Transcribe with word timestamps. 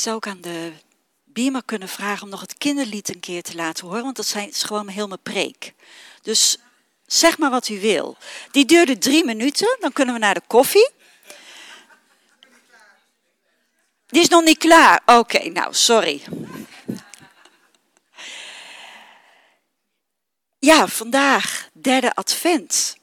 zou 0.00 0.16
ook 0.16 0.26
aan 0.26 0.40
de 0.40 0.72
Beamer 1.24 1.64
kunnen 1.64 1.88
vragen 1.88 2.22
om 2.22 2.28
nog 2.28 2.40
het 2.40 2.58
kinderlied 2.58 3.08
een 3.08 3.20
keer 3.20 3.42
te 3.42 3.54
laten 3.54 3.86
horen, 3.86 4.02
want 4.02 4.16
dat 4.16 4.26
zijn, 4.26 4.48
is 4.48 4.62
gewoon 4.62 4.88
heel 4.88 5.08
mijn 5.08 5.22
preek. 5.22 5.74
Dus 6.22 6.58
zeg 7.06 7.38
maar 7.38 7.50
wat 7.50 7.68
u 7.68 7.80
wil. 7.80 8.16
Die 8.50 8.64
duurde 8.64 8.98
drie 8.98 9.24
minuten, 9.24 9.76
dan 9.80 9.92
kunnen 9.92 10.14
we 10.14 10.20
naar 10.20 10.34
de 10.34 10.42
koffie. 10.46 10.90
Die 14.06 14.20
is 14.20 14.28
nog 14.28 14.44
niet 14.44 14.58
klaar. 14.58 15.02
Oké, 15.06 15.48
nou, 15.48 15.74
sorry. 15.74 16.22
Ja, 20.58 20.86
vandaag, 20.86 21.68
derde 21.72 22.14
advent. 22.14 22.96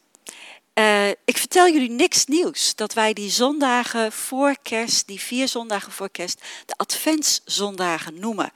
Uh, 0.78 1.08
ik 1.10 1.38
vertel 1.38 1.70
jullie 1.70 1.90
niks 1.90 2.26
nieuws. 2.26 2.76
Dat 2.76 2.94
wij 2.94 3.14
die 3.14 3.30
zondagen 3.30 4.12
voor 4.12 4.56
kerst, 4.62 5.08
die 5.08 5.20
vier 5.20 5.48
zondagen 5.48 5.92
voor 5.92 6.10
kerst, 6.10 6.42
de 6.66 6.74
adventszondagen 6.76 8.20
noemen. 8.20 8.52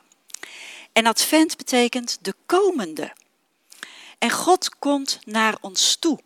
En 0.94 1.06
advent 1.06 1.58
betekent 1.58 2.18
de 2.22 2.34
komende. 2.46 3.14
En 4.18 4.30
God 4.30 4.76
komt 4.80 5.20
naar 5.26 5.58
ons 5.62 5.96
toe. 5.96 6.20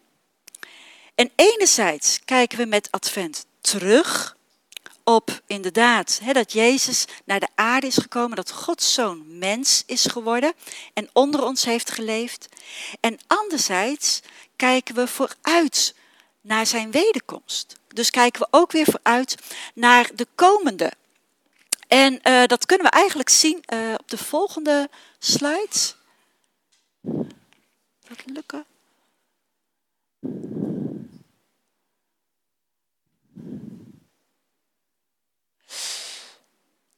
En 1.15 1.31
enerzijds 1.35 2.19
kijken 2.25 2.57
we 2.57 2.65
met 2.65 2.91
advent 2.91 3.45
terug 3.61 4.35
op 5.03 5.41
inderdaad 5.47 6.19
hè, 6.23 6.33
dat 6.33 6.51
Jezus 6.51 7.05
naar 7.25 7.39
de 7.39 7.47
aarde 7.55 7.87
is 7.87 7.97
gekomen, 7.97 8.35
dat 8.35 8.51
Gods 8.51 8.93
zoon 8.93 9.37
mens 9.37 9.83
is 9.85 10.05
geworden 10.05 10.53
en 10.93 11.09
onder 11.13 11.43
ons 11.43 11.65
heeft 11.65 11.91
geleefd. 11.91 12.47
En 12.99 13.19
anderzijds 13.27 14.21
kijken 14.55 14.95
we 14.95 15.07
vooruit 15.07 15.95
naar 16.41 16.65
zijn 16.65 16.91
wederkomst. 16.91 17.79
Dus 17.87 18.09
kijken 18.09 18.41
we 18.41 18.47
ook 18.51 18.71
weer 18.71 18.85
vooruit 18.85 19.35
naar 19.73 20.09
de 20.15 20.27
komende. 20.35 20.91
En 21.87 22.19
uh, 22.23 22.45
dat 22.45 22.65
kunnen 22.65 22.85
we 22.85 22.91
eigenlijk 22.91 23.29
zien 23.29 23.63
uh, 23.73 23.93
op 23.97 24.09
de 24.09 24.17
volgende 24.17 24.89
slides. 25.19 25.95
Dat 28.07 28.25
lukken. 28.25 28.65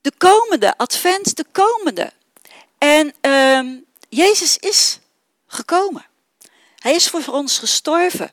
De 0.02 0.14
komende, 0.18 0.78
advent, 0.78 1.36
de 1.36 1.46
komende. 1.52 2.12
En 2.78 3.14
uh, 3.22 3.82
Jezus 4.10 4.58
is 4.58 5.00
gekomen. 5.48 6.06
Hij 6.80 6.96
is 6.96 7.10
voor 7.10 7.26
ons 7.28 7.60
gestorven. 7.60 8.32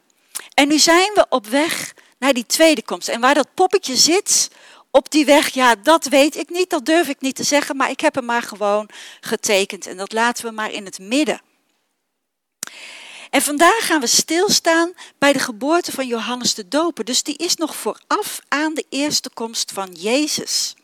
En 0.54 0.68
nu 0.68 0.78
zijn 0.78 1.10
we 1.14 1.26
op 1.28 1.46
weg 1.46 1.94
naar 2.18 2.32
die 2.32 2.46
tweede 2.46 2.82
komst. 2.82 3.08
En 3.08 3.20
waar 3.20 3.34
dat 3.34 3.54
poppetje 3.54 3.96
zit 3.96 4.50
op 4.90 5.10
die 5.10 5.24
weg, 5.24 5.48
ja, 5.48 5.74
dat 5.74 6.04
weet 6.04 6.36
ik 6.36 6.50
niet, 6.50 6.70
dat 6.70 6.84
durf 6.84 7.08
ik 7.08 7.20
niet 7.20 7.36
te 7.36 7.42
zeggen, 7.42 7.76
maar 7.76 7.90
ik 7.90 8.00
heb 8.00 8.14
hem 8.14 8.24
maar 8.24 8.42
gewoon 8.42 8.88
getekend 9.20 9.86
en 9.86 9.96
dat 9.96 10.12
laten 10.12 10.44
we 10.44 10.50
maar 10.50 10.72
in 10.72 10.84
het 10.84 10.98
midden. 10.98 11.40
En 13.30 13.42
vandaag 13.42 13.86
gaan 13.86 14.00
we 14.00 14.06
stilstaan 14.06 14.92
bij 15.18 15.32
de 15.32 15.38
geboorte 15.38 15.92
van 15.92 16.06
Johannes 16.06 16.54
de 16.54 16.68
Doper. 16.68 17.04
Dus 17.04 17.22
die 17.22 17.36
is 17.36 17.56
nog 17.56 17.76
vooraf 17.76 18.40
aan 18.48 18.74
de 18.74 18.84
eerste 18.88 19.30
komst 19.30 19.72
van 19.72 19.92
Jezus. 19.92 20.74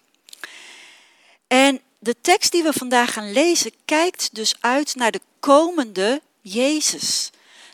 En 1.46 1.80
de 1.98 2.14
tekst 2.20 2.52
die 2.52 2.62
we 2.62 2.72
vandaag 2.72 3.12
gaan 3.12 3.32
lezen 3.32 3.72
kijkt 3.84 4.34
dus 4.34 4.54
uit 4.60 4.94
naar 4.94 5.10
de 5.10 5.20
komende 5.40 6.20
Jezus 6.40 7.30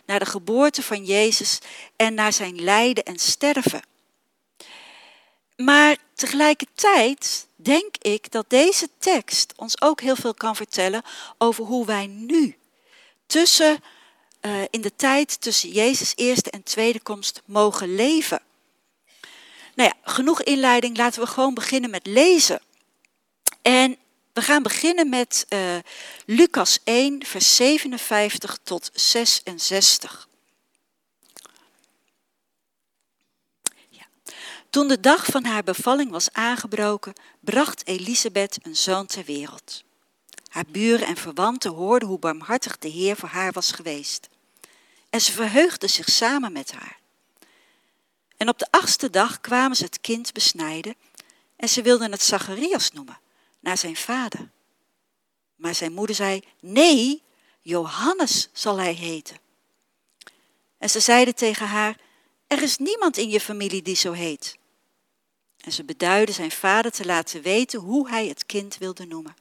naar 0.06 0.18
de 0.18 0.26
geboorte 0.26 0.82
van 0.82 1.04
Jezus 1.04 1.58
en 1.96 2.14
naar 2.14 2.32
zijn 2.32 2.62
lijden 2.62 3.04
en 3.04 3.18
sterven. 3.18 3.82
Maar 5.56 5.96
tegelijkertijd 6.14 7.46
denk 7.56 7.96
ik 7.96 8.30
dat 8.32 8.50
deze 8.50 8.88
tekst 8.98 9.52
ons 9.56 9.80
ook 9.80 10.00
heel 10.00 10.16
veel 10.16 10.34
kan 10.34 10.56
vertellen 10.56 11.02
over 11.38 11.64
hoe 11.64 11.86
wij 11.86 12.06
nu 12.06 12.56
tussen, 13.26 13.82
uh, 14.40 14.62
in 14.70 14.80
de 14.80 14.96
tijd 14.96 15.40
tussen 15.40 15.70
Jezus' 15.70 16.12
eerste 16.16 16.50
en 16.50 16.62
tweede 16.62 17.00
komst 17.00 17.42
mogen 17.44 17.94
leven. 17.94 18.40
Nou 19.74 19.90
ja, 19.94 20.12
genoeg 20.12 20.42
inleiding, 20.42 20.96
laten 20.96 21.20
we 21.20 21.26
gewoon 21.26 21.54
beginnen 21.54 21.90
met 21.90 22.06
lezen. 22.06 22.60
En 23.62 23.96
we 24.36 24.42
gaan 24.42 24.62
beginnen 24.62 25.08
met 25.08 25.46
uh, 25.48 25.76
Lucas 26.26 26.78
1, 26.84 27.24
vers 27.26 27.56
57 27.56 28.58
tot 28.62 28.90
66. 28.94 30.28
Ja. 33.88 34.06
Toen 34.70 34.88
de 34.88 35.00
dag 35.00 35.26
van 35.26 35.44
haar 35.44 35.62
bevalling 35.62 36.10
was 36.10 36.32
aangebroken, 36.32 37.12
bracht 37.40 37.86
Elisabeth 37.86 38.58
een 38.62 38.76
zoon 38.76 39.06
ter 39.06 39.24
wereld. 39.24 39.84
Haar 40.48 40.66
buren 40.68 41.06
en 41.06 41.16
verwanten 41.16 41.72
hoorden 41.72 42.08
hoe 42.08 42.18
barmhartig 42.18 42.78
de 42.78 42.88
Heer 42.88 43.16
voor 43.16 43.28
haar 43.28 43.52
was 43.52 43.70
geweest. 43.72 44.28
En 45.10 45.20
ze 45.20 45.32
verheugden 45.32 45.90
zich 45.90 46.08
samen 46.08 46.52
met 46.52 46.72
haar. 46.72 46.98
En 48.36 48.48
op 48.48 48.58
de 48.58 48.66
achtste 48.70 49.10
dag 49.10 49.40
kwamen 49.40 49.76
ze 49.76 49.84
het 49.84 50.00
kind 50.00 50.32
besnijden 50.32 50.94
en 51.56 51.68
ze 51.68 51.82
wilden 51.82 52.12
het 52.12 52.22
Zacharias 52.22 52.90
noemen 52.90 53.24
naar 53.60 53.78
zijn 53.78 53.96
vader. 53.96 54.50
Maar 55.56 55.74
zijn 55.74 55.92
moeder 55.92 56.16
zei: 56.16 56.42
Nee, 56.60 57.22
Johannes 57.60 58.48
zal 58.52 58.78
hij 58.78 58.92
heten. 58.92 59.36
En 60.78 60.90
ze 60.90 61.00
zeiden 61.00 61.34
tegen 61.34 61.66
haar: 61.66 61.96
Er 62.46 62.62
is 62.62 62.76
niemand 62.76 63.16
in 63.16 63.28
je 63.28 63.40
familie 63.40 63.82
die 63.82 63.96
zo 63.96 64.12
heet. 64.12 64.58
En 65.56 65.72
ze 65.72 65.84
beduidden 65.84 66.34
zijn 66.34 66.50
vader 66.50 66.90
te 66.90 67.04
laten 67.04 67.42
weten 67.42 67.80
hoe 67.80 68.08
hij 68.08 68.26
het 68.26 68.46
kind 68.46 68.78
wilde 68.78 69.06
noemen. 69.06 69.36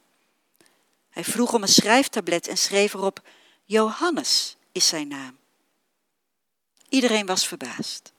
Hij 1.10 1.24
vroeg 1.24 1.52
om 1.54 1.62
een 1.62 1.68
schrijftablet 1.68 2.48
en 2.48 2.58
schreef 2.58 2.94
erop: 2.94 3.22
Johannes 3.64 4.56
is 4.72 4.88
zijn 4.88 5.08
naam. 5.08 5.38
Iedereen 6.88 7.26
was 7.26 7.46
verbaasd. 7.46 8.12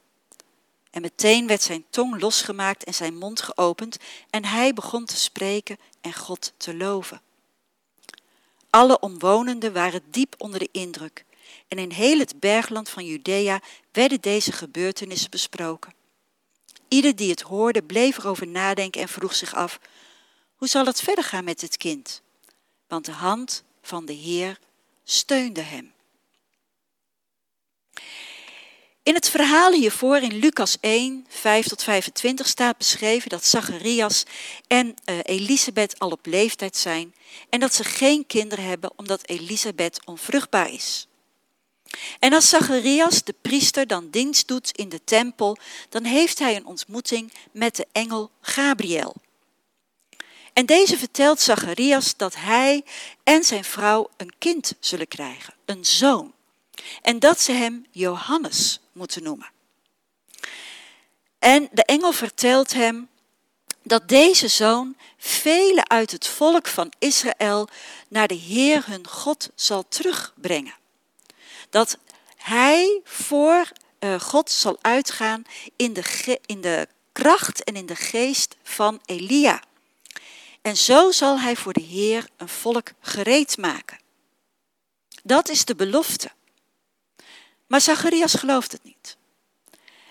En 0.92 1.02
meteen 1.02 1.48
werd 1.48 1.62
zijn 1.62 1.86
tong 1.90 2.22
losgemaakt 2.22 2.84
en 2.84 2.94
zijn 2.94 3.18
mond 3.18 3.42
geopend 3.42 3.98
en 4.30 4.46
hij 4.46 4.74
begon 4.74 5.06
te 5.06 5.18
spreken 5.18 5.78
en 6.02 6.14
God 6.14 6.54
te 6.58 6.76
loven. 6.76 7.22
Alle 8.70 9.00
omwonenden 9.00 9.74
waren 9.74 10.04
diep 10.12 10.36
onder 10.38 10.60
de 10.60 10.70
indruk 10.72 11.26
en 11.68 11.78
in 11.78 11.92
heel 11.92 12.20
het 12.20 12.40
bergland 12.40 12.90
van 12.90 13.06
Judea 13.06 13.62
werden 13.92 14.22
deze 14.22 14.52
gebeurtenissen 14.52 15.30
besproken. 15.30 15.94
Ieder 16.88 17.16
die 17.16 17.30
het 17.30 17.42
hoorde 17.42 17.84
bleef 17.84 18.18
erover 18.18 18.48
nadenken 18.48 19.02
en 19.02 19.08
vroeg 19.08 19.36
zich 19.36 19.56
af, 19.56 19.80
hoe 20.56 20.68
zal 20.68 20.86
het 20.86 21.02
verder 21.02 21.24
gaan 21.24 21.44
met 21.44 21.62
het 21.62 21.78
kind? 21.78 22.22
Want 22.88 23.06
de 23.06 23.12
hand 23.12 23.64
van 23.82 24.06
de 24.06 24.14
Heer 24.14 24.60
steunde 25.04 25.62
hem. 25.62 25.94
In 29.08 29.14
het 29.14 29.30
verhaal 29.30 29.72
hiervoor 29.72 30.18
in 30.18 30.40
Lucas 30.40 30.78
1, 30.80 31.26
5 31.30 31.68
tot 31.68 31.84
25 31.84 32.48
staat 32.48 32.78
beschreven 32.78 33.30
dat 33.30 33.46
Zacharias 33.46 34.24
en 34.68 34.88
uh, 34.88 35.20
Elisabeth 35.24 36.00
al 36.00 36.10
op 36.10 36.26
leeftijd 36.26 36.78
zijn 36.78 37.16
en 37.50 37.60
dat 37.60 37.74
ze 37.74 37.84
geen 37.84 38.26
kinderen 38.26 38.66
hebben 38.66 38.92
omdat 38.96 39.28
Elisabeth 39.28 40.00
onvruchtbaar 40.06 40.74
is. 40.74 41.08
En 42.20 42.34
als 42.34 42.50
Zacharias, 42.50 43.24
de 43.24 43.36
priester, 43.42 43.88
dan 43.88 44.10
dienst 44.10 44.48
doet 44.48 44.72
in 44.72 44.90
de 44.90 45.04
tempel, 45.04 45.58
dan 45.90 46.04
heeft 46.04 46.40
hij 46.40 46.56
een 46.56 46.66
ontmoeting 46.66 47.34
met 47.52 47.76
de 47.76 47.88
engel 47.92 48.32
Gabriel. 48.42 49.16
En 50.54 50.66
deze 50.66 50.98
vertelt 50.98 51.40
Zacharias 51.40 52.18
dat 52.18 52.36
hij 52.36 52.84
en 53.24 53.44
zijn 53.44 53.64
vrouw 53.64 54.10
een 54.18 54.34
kind 54.38 54.74
zullen 54.80 55.08
krijgen, 55.08 55.54
een 55.66 55.86
zoon. 55.86 56.36
En 57.02 57.20
dat 57.20 57.40
ze 57.40 57.52
hem 57.52 57.86
Johannes 57.92 58.80
moeten 58.92 59.24
noemen. 59.24 59.50
En 61.40 61.70
de 61.72 61.84
engel 61.84 62.12
vertelt 62.12 62.74
hem 62.74 63.10
dat 63.84 64.08
deze 64.08 64.48
zoon 64.48 64.96
velen 65.18 65.90
uit 65.90 66.12
het 66.12 66.28
volk 66.28 66.68
van 66.68 66.92
Israël 67.00 67.68
naar 68.08 68.28
de 68.28 68.36
Heer 68.36 68.84
hun 68.86 69.08
God 69.08 69.50
zal 69.56 69.88
terugbrengen. 69.90 70.76
Dat 71.70 71.98
hij 72.36 73.02
voor 73.04 73.72
uh, 74.00 74.20
God 74.20 74.52
zal 74.52 74.78
uitgaan 74.82 75.44
in 75.76 75.94
de, 75.94 76.40
in 76.46 76.62
de 76.62 76.88
kracht 77.12 77.64
en 77.64 77.76
in 77.76 77.86
de 77.86 77.96
geest 77.96 78.56
van 78.64 79.02
Elia. 79.06 79.64
En 80.62 80.78
zo 80.78 81.12
zal 81.12 81.40
hij 81.40 81.56
voor 81.56 81.74
de 81.74 81.82
Heer 81.82 82.28
een 82.38 82.50
volk 82.50 82.92
gereed 83.02 83.58
maken. 83.58 84.00
Dat 85.24 85.50
is 85.50 85.66
de 85.66 85.76
belofte. 85.76 86.32
Maar 87.68 87.82
Zacharias 87.82 88.34
gelooft 88.34 88.72
het 88.72 88.84
niet. 88.84 89.18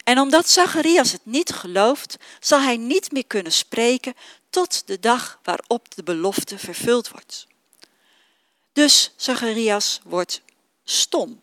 En 0.05 0.19
omdat 0.19 0.49
Zacharias 0.49 1.13
het 1.13 1.25
niet 1.25 1.53
gelooft, 1.53 2.17
zal 2.41 2.61
hij 2.61 2.77
niet 2.77 3.13
meer 3.13 3.27
kunnen 3.27 3.53
spreken 3.53 4.15
tot 4.51 4.87
de 4.87 5.01
dag 5.01 5.41
waarop 5.43 5.95
de 5.95 6.03
belofte 6.03 6.59
vervuld 6.59 7.09
wordt. 7.09 7.47
Dus 8.73 9.13
Zacharias 9.17 10.01
wordt 10.05 10.43
stom. 10.85 11.43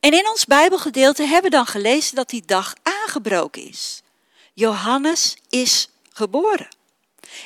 En 0.00 0.12
in 0.12 0.28
ons 0.28 0.44
Bijbelgedeelte 0.44 1.22
hebben 1.22 1.50
we 1.50 1.56
dan 1.56 1.66
gelezen 1.66 2.14
dat 2.14 2.30
die 2.30 2.42
dag 2.46 2.74
aangebroken 2.82 3.62
is. 3.62 4.02
Johannes 4.54 5.36
is 5.48 5.88
geboren. 6.12 6.68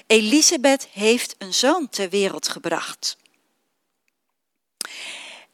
Elisabeth 0.06 0.86
heeft 0.92 1.34
een 1.38 1.54
zoon 1.54 1.88
ter 1.88 2.08
wereld 2.08 2.48
gebracht. 2.48 3.16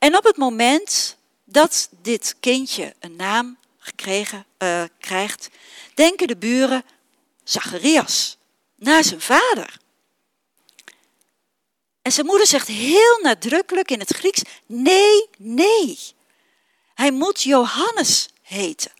En 0.00 0.16
op 0.16 0.24
het 0.24 0.36
moment 0.36 1.16
dat 1.44 1.88
dit 2.02 2.36
kindje 2.40 2.94
een 3.00 3.16
naam 3.16 3.58
gekregen, 3.78 4.46
uh, 4.58 4.84
krijgt, 4.98 5.48
denken 5.94 6.26
de 6.26 6.36
buren 6.36 6.84
Zacharias 7.44 8.36
naar 8.74 9.04
zijn 9.04 9.20
vader. 9.20 9.78
En 12.02 12.12
zijn 12.12 12.26
moeder 12.26 12.46
zegt 12.46 12.66
heel 12.66 13.18
nadrukkelijk 13.22 13.90
in 13.90 13.98
het 13.98 14.14
Grieks: 14.14 14.42
nee, 14.66 15.28
nee. 15.38 15.98
Hij 16.94 17.10
moet 17.10 17.42
Johannes 17.42 18.28
heten. 18.42 18.92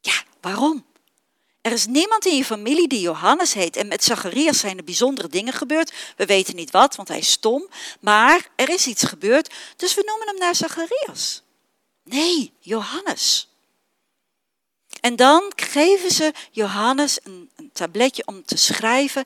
Ja, 0.00 0.22
waarom? 0.40 0.86
Er 1.60 1.72
is 1.72 1.86
niemand 1.86 2.26
in 2.26 2.36
je 2.36 2.44
familie 2.44 2.88
die 2.88 3.00
Johannes 3.00 3.52
heet. 3.52 3.76
En 3.76 3.88
met 3.88 4.04
Zacharias 4.04 4.58
zijn 4.58 4.76
er 4.76 4.84
bijzondere 4.84 5.28
dingen 5.28 5.52
gebeurd. 5.52 5.92
We 6.16 6.26
weten 6.26 6.56
niet 6.56 6.70
wat, 6.70 6.96
want 6.96 7.08
hij 7.08 7.18
is 7.18 7.30
stom. 7.30 7.68
Maar 8.00 8.48
er 8.56 8.68
is 8.68 8.86
iets 8.86 9.02
gebeurd, 9.02 9.54
dus 9.76 9.94
we 9.94 10.02
noemen 10.06 10.26
hem 10.26 10.38
naar 10.38 10.54
Zacharias. 10.54 11.42
Nee, 12.04 12.52
Johannes. 12.58 13.48
En 15.00 15.16
dan 15.16 15.52
geven 15.56 16.10
ze 16.10 16.32
Johannes 16.50 17.18
een, 17.22 17.50
een 17.56 17.70
tabletje 17.72 18.26
om 18.26 18.44
te 18.44 18.56
schrijven. 18.56 19.24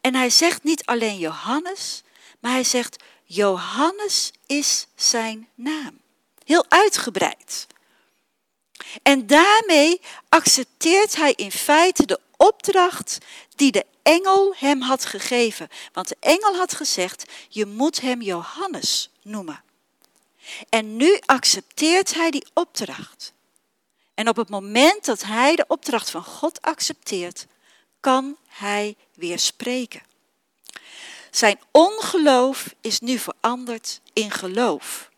En 0.00 0.14
hij 0.14 0.30
zegt 0.30 0.62
niet 0.64 0.84
alleen 0.84 1.18
Johannes, 1.18 2.02
maar 2.40 2.52
hij 2.52 2.64
zegt 2.64 3.02
Johannes 3.24 4.30
is 4.46 4.86
zijn 4.94 5.48
naam. 5.54 6.00
Heel 6.44 6.64
uitgebreid. 6.68 7.66
En 9.02 9.26
daarmee 9.26 10.00
accepteert 10.28 11.16
hij 11.16 11.32
in 11.32 11.52
feite 11.52 12.06
de 12.06 12.20
opdracht 12.36 13.18
die 13.54 13.72
de 13.72 13.84
engel 14.02 14.54
hem 14.56 14.80
had 14.80 15.04
gegeven. 15.04 15.68
Want 15.92 16.08
de 16.08 16.16
engel 16.20 16.56
had 16.56 16.74
gezegd, 16.74 17.24
je 17.48 17.66
moet 17.66 18.00
hem 18.00 18.22
Johannes 18.22 19.10
noemen. 19.22 19.62
En 20.68 20.96
nu 20.96 21.18
accepteert 21.26 22.14
hij 22.14 22.30
die 22.30 22.46
opdracht. 22.52 23.32
En 24.14 24.28
op 24.28 24.36
het 24.36 24.48
moment 24.48 25.04
dat 25.04 25.22
hij 25.22 25.56
de 25.56 25.64
opdracht 25.68 26.10
van 26.10 26.24
God 26.24 26.62
accepteert, 26.62 27.46
kan 28.00 28.36
hij 28.48 28.96
weer 29.14 29.38
spreken. 29.38 30.02
Zijn 31.30 31.60
ongeloof 31.70 32.74
is 32.80 33.00
nu 33.00 33.18
veranderd 33.18 34.00
in 34.12 34.30
geloof. 34.30 35.10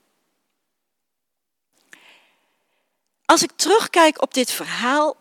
Als 3.31 3.43
ik 3.43 3.53
terugkijk 3.57 4.23
op 4.23 4.35
dit 4.35 4.51
verhaal, 4.51 5.17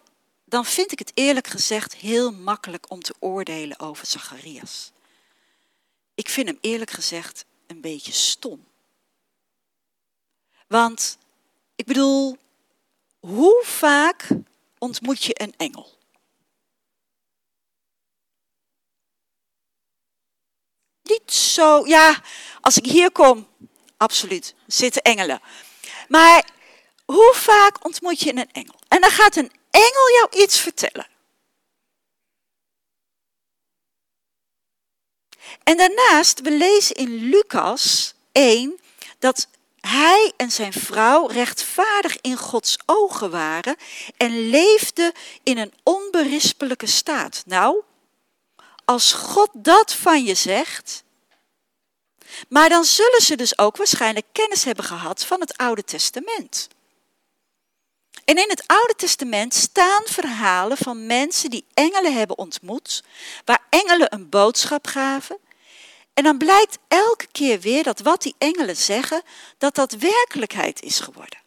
dan 0.45 0.65
vind 0.65 0.91
ik 0.91 0.99
het 0.99 1.11
eerlijk 1.13 1.47
gezegd 1.47 1.95
heel 1.95 2.31
makkelijk 2.31 2.91
om 2.91 3.01
te 3.01 3.15
oordelen 3.19 3.79
over 3.79 4.05
Zacharias. 4.05 4.91
Ik 6.15 6.29
vind 6.29 6.47
hem 6.47 6.57
eerlijk 6.61 6.91
gezegd 6.91 7.45
een 7.67 7.81
beetje 7.81 8.11
stom. 8.11 8.67
Want 10.67 11.17
ik 11.75 11.85
bedoel, 11.85 12.37
hoe 13.19 13.63
vaak 13.65 14.27
ontmoet 14.77 15.23
je 15.23 15.41
een 15.41 15.53
engel? 15.57 15.97
Niet 21.03 21.33
zo, 21.33 21.87
ja, 21.87 22.21
als 22.61 22.77
ik 22.77 22.85
hier 22.85 23.11
kom, 23.11 23.47
absoluut, 23.97 24.55
zitten 24.67 25.01
engelen. 25.01 25.41
Maar 26.07 26.55
hoe 27.07 27.33
vaak 27.35 27.85
ontmoet 27.85 28.19
je 28.19 28.29
een 28.29 28.51
engel? 28.51 28.75
En 28.87 29.01
dan 29.01 29.09
gaat 29.09 29.35
een 29.35 29.51
engel 29.69 30.09
jou 30.17 30.43
iets 30.43 30.59
vertellen. 30.59 31.07
En 35.63 35.77
daarnaast, 35.77 36.41
we 36.41 36.51
lezen 36.51 36.95
in 36.95 37.29
Lucas 37.29 38.13
1 38.31 38.79
dat 39.19 39.47
hij 39.79 40.33
en 40.37 40.51
zijn 40.51 40.73
vrouw 40.73 41.27
rechtvaardig 41.27 42.17
in 42.21 42.37
Gods 42.37 42.77
ogen 42.85 43.31
waren 43.31 43.75
en 44.17 44.49
leefden 44.49 45.11
in 45.43 45.57
een 45.57 45.73
onberispelijke 45.83 46.85
staat. 46.85 47.43
Nou, 47.45 47.81
als 48.85 49.13
God 49.13 49.49
dat 49.53 49.93
van 49.93 50.23
je 50.23 50.35
zegt, 50.35 51.03
maar 52.49 52.69
dan 52.69 52.83
zullen 52.83 53.21
ze 53.21 53.35
dus 53.35 53.57
ook 53.57 53.77
waarschijnlijk 53.77 54.25
kennis 54.31 54.63
hebben 54.63 54.85
gehad 54.85 55.25
van 55.25 55.39
het 55.39 55.57
Oude 55.57 55.83
Testament. 55.83 56.67
En 58.27 58.37
in 58.37 58.49
het 58.49 58.63
Oude 58.67 58.93
Testament 58.95 59.53
staan 59.53 60.01
verhalen 60.05 60.77
van 60.77 61.05
mensen 61.05 61.49
die 61.49 61.65
engelen 61.73 62.13
hebben 62.13 62.37
ontmoet, 62.37 63.03
waar 63.45 63.63
engelen 63.69 64.13
een 64.13 64.29
boodschap 64.29 64.87
gaven. 64.87 65.37
En 66.13 66.23
dan 66.23 66.37
blijkt 66.37 66.77
elke 66.87 67.27
keer 67.31 67.59
weer 67.59 67.83
dat 67.83 67.99
wat 67.99 68.21
die 68.21 68.35
engelen 68.37 68.75
zeggen, 68.75 69.21
dat 69.57 69.75
dat 69.75 69.91
werkelijkheid 69.91 70.81
is 70.81 70.99
geworden. 70.99 71.39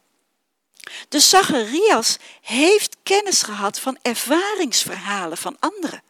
Dus 1.09 1.29
Zacharias 1.29 2.17
heeft 2.41 2.97
kennis 3.03 3.43
gehad 3.43 3.81
van 3.81 3.99
ervaringsverhalen 4.03 5.38
van 5.38 5.56
anderen. 5.59 6.03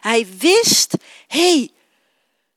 Hij 0.00 0.26
wist, 0.38 0.94
hé, 1.26 1.56
hey, 1.56 1.70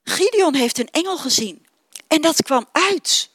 Gideon 0.04 0.56
heeft 0.56 0.80
een 0.80 0.92
engel 0.92 1.18
gezien. 1.18 1.66
En 2.08 2.22
dat 2.22 2.42
kwam 2.42 2.68
uit. 2.72 3.30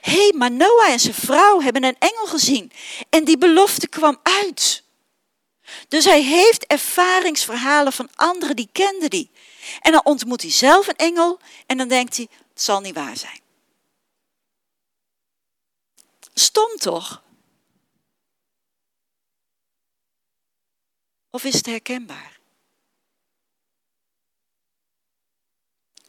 Hé, 0.00 0.12
hey, 0.12 0.32
maar 0.36 0.50
Noah 0.50 0.88
en 0.88 1.00
zijn 1.00 1.14
vrouw 1.14 1.60
hebben 1.60 1.84
een 1.84 1.98
engel 1.98 2.26
gezien. 2.26 2.72
En 3.10 3.24
die 3.24 3.38
belofte 3.38 3.88
kwam 3.88 4.20
uit. 4.22 4.84
Dus 5.88 6.04
hij 6.04 6.22
heeft 6.22 6.66
ervaringsverhalen 6.66 7.92
van 7.92 8.10
anderen 8.14 8.56
die 8.56 8.68
kenden 8.72 9.10
die. 9.10 9.30
En 9.80 9.92
dan 9.92 10.04
ontmoet 10.04 10.42
hij 10.42 10.50
zelf 10.50 10.88
een 10.88 10.96
engel 10.96 11.40
en 11.66 11.76
dan 11.76 11.88
denkt 11.88 12.16
hij, 12.16 12.28
het 12.48 12.62
zal 12.62 12.80
niet 12.80 12.94
waar 12.94 13.16
zijn. 13.16 13.40
Stom 16.34 16.76
toch? 16.76 17.22
Of 21.30 21.44
is 21.44 21.54
het 21.54 21.66
herkenbaar? 21.66 22.40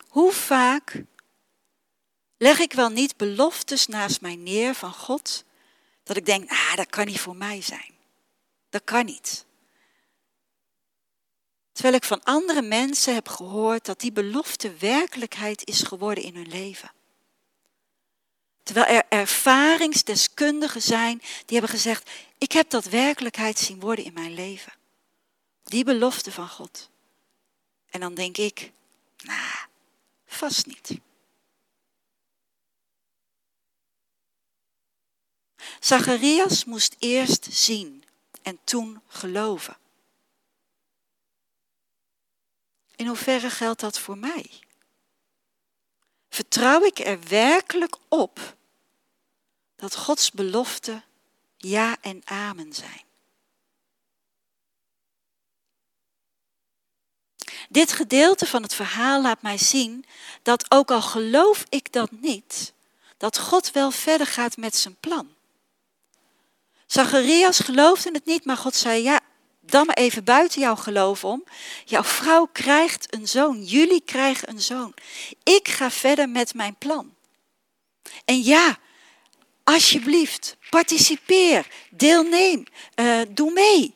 Hoe 0.08 0.32
vaak 0.32 1.04
leg 2.38 2.60
ik 2.60 2.74
wel 2.74 2.90
niet 2.90 3.18
beloftes 3.18 3.88
naast 3.88 4.22
mij 4.22 4.36
neer 4.36 4.74
van 4.74 4.94
God, 4.94 5.44
dat 6.04 6.18
ik 6.18 6.26
denk, 6.26 6.50
ah, 6.52 6.76
dat 6.76 6.90
kan 6.90 7.06
niet 7.06 7.20
voor 7.20 7.36
mij 7.36 7.62
zijn. 7.62 7.94
Dat 8.70 8.84
kan 8.84 9.06
niet. 9.06 9.46
Terwijl 11.72 11.96
ik 11.96 12.04
van 12.04 12.24
andere 12.24 12.62
mensen 12.62 13.14
heb 13.14 13.28
gehoord 13.28 13.86
dat 13.86 14.00
die 14.00 14.12
belofte 14.12 14.74
werkelijkheid 14.74 15.68
is 15.68 15.82
geworden 15.82 16.24
in 16.24 16.36
hun 16.36 16.48
leven. 16.48 16.92
Terwijl 18.64 18.86
er 18.86 19.04
ervaringsdeskundigen 19.10 20.82
zijn 20.82 21.18
die 21.20 21.58
hebben 21.58 21.70
gezegd, 21.70 22.10
ik 22.38 22.52
heb 22.52 22.70
dat 22.70 22.86
werkelijkheid 22.86 23.60
zien 23.60 23.80
worden 23.80 24.06
in 24.06 24.14
mijn 24.14 24.34
leven. 24.34 24.74
Die 25.64 25.84
belofte 25.84 26.32
van 26.32 26.50
God. 26.50 26.90
En 27.90 28.00
dan 28.00 28.14
denk 28.14 28.38
ik, 28.38 28.72
nou, 29.24 29.58
vast 30.26 30.66
niet. 30.66 31.00
Zacharias 35.80 36.66
moest 36.66 36.96
eerst 37.00 37.48
zien 37.52 38.04
en 38.42 38.60
toen 38.64 39.02
geloven. 39.08 39.78
In 42.96 43.08
hoeverre 43.08 43.50
geldt 43.50 43.80
dat 43.80 44.00
voor 44.00 44.18
mij? 44.18 44.50
Vertrouw 46.30 46.84
ik 46.84 47.00
er 47.00 47.20
werkelijk 47.28 47.96
op 48.08 48.56
dat 49.76 49.96
Gods 49.96 50.32
beloften 50.32 51.04
ja 51.58 51.98
en 52.02 52.22
amen 52.26 52.74
zijn? 52.74 53.06
Dit 57.70 57.92
gedeelte 57.92 58.46
van 58.46 58.62
het 58.64 58.74
verhaal 58.74 59.22
laat 59.22 59.42
mij 59.42 59.58
zien 59.58 60.06
dat 60.42 60.72
ook 60.72 60.92
al 60.92 61.02
geloof 61.02 61.66
ik 61.70 61.94
dat 61.94 62.12
niet, 62.12 62.74
dat 63.18 63.40
God 63.40 63.72
wel 63.72 63.92
verder 63.92 64.28
gaat 64.28 64.58
met 64.58 64.76
zijn 64.76 64.96
plan. 65.00 65.36
Zacharias 66.88 67.60
geloofde 67.60 68.10
het 68.14 68.26
niet, 68.26 68.46
maar 68.46 68.58
God 68.58 68.76
zei, 68.76 69.04
ja, 69.04 69.20
dan 69.60 69.86
maar 69.86 69.96
even 69.96 70.24
buiten 70.24 70.62
jouw 70.62 70.76
geloof 70.76 71.24
om. 71.24 71.44
Jouw 71.86 72.04
vrouw 72.04 72.46
krijgt 72.52 73.14
een 73.14 73.28
zoon, 73.28 73.64
jullie 73.64 74.02
krijgen 74.02 74.50
een 74.50 74.62
zoon. 74.62 74.94
Ik 75.44 75.68
ga 75.68 75.92
verder 75.92 76.30
met 76.30 76.54
mijn 76.54 76.76
plan. 76.76 77.14
En 78.26 78.44
ja, 78.44 78.78
alsjeblieft, 79.64 80.58
participeer, 80.70 81.68
deelneem, 81.90 82.64
uh, 82.96 83.22
doe 83.30 83.52
mee. 83.52 83.96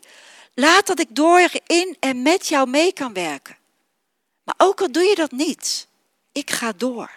Laat 0.54 0.88
dat 0.88 1.00
ik 1.00 1.16
door 1.16 1.50
in 1.68 1.98
en 2.00 2.22
met 2.22 2.48
jou 2.48 2.70
mee 2.70 2.94
kan 2.94 3.14
werken. 3.14 3.58
Maar 4.44 4.56
ook 4.58 4.82
al 4.82 4.92
doe 4.92 5.04
je 5.04 5.16
dat 5.16 5.32
niet, 5.32 5.88
ik 6.32 6.52
ga 6.52 6.74
door. 6.78 7.12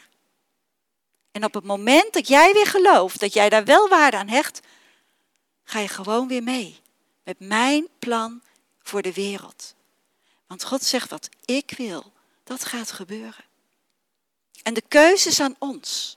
En 1.33 1.45
op 1.45 1.55
het 1.55 1.65
moment 1.65 2.13
dat 2.13 2.29
jij 2.29 2.53
weer 2.53 2.67
gelooft, 2.67 3.21
dat 3.21 3.33
jij 3.33 3.49
daar 3.49 3.65
wel 3.65 3.89
waarde 3.89 4.17
aan 4.17 4.29
hecht, 4.29 4.61
ga 5.65 5.79
je 5.79 5.89
gewoon 5.89 6.29
weer 6.29 6.43
mee 6.43 6.81
met 7.23 7.39
mijn 7.39 7.89
plan 7.99 8.43
voor 8.83 9.03
de 9.03 9.13
wereld. 9.13 9.75
Want 10.47 10.65
God 10.65 10.83
zegt 10.83 11.11
wat 11.11 11.29
ik 11.45 11.75
wil, 11.77 12.13
dat 12.45 12.65
gaat 12.65 12.93
gebeuren. 12.93 13.45
En 14.63 14.75
de 14.75 14.85
keuze 14.89 15.29
is 15.29 15.41
aan 15.41 15.57
ons. 15.59 16.17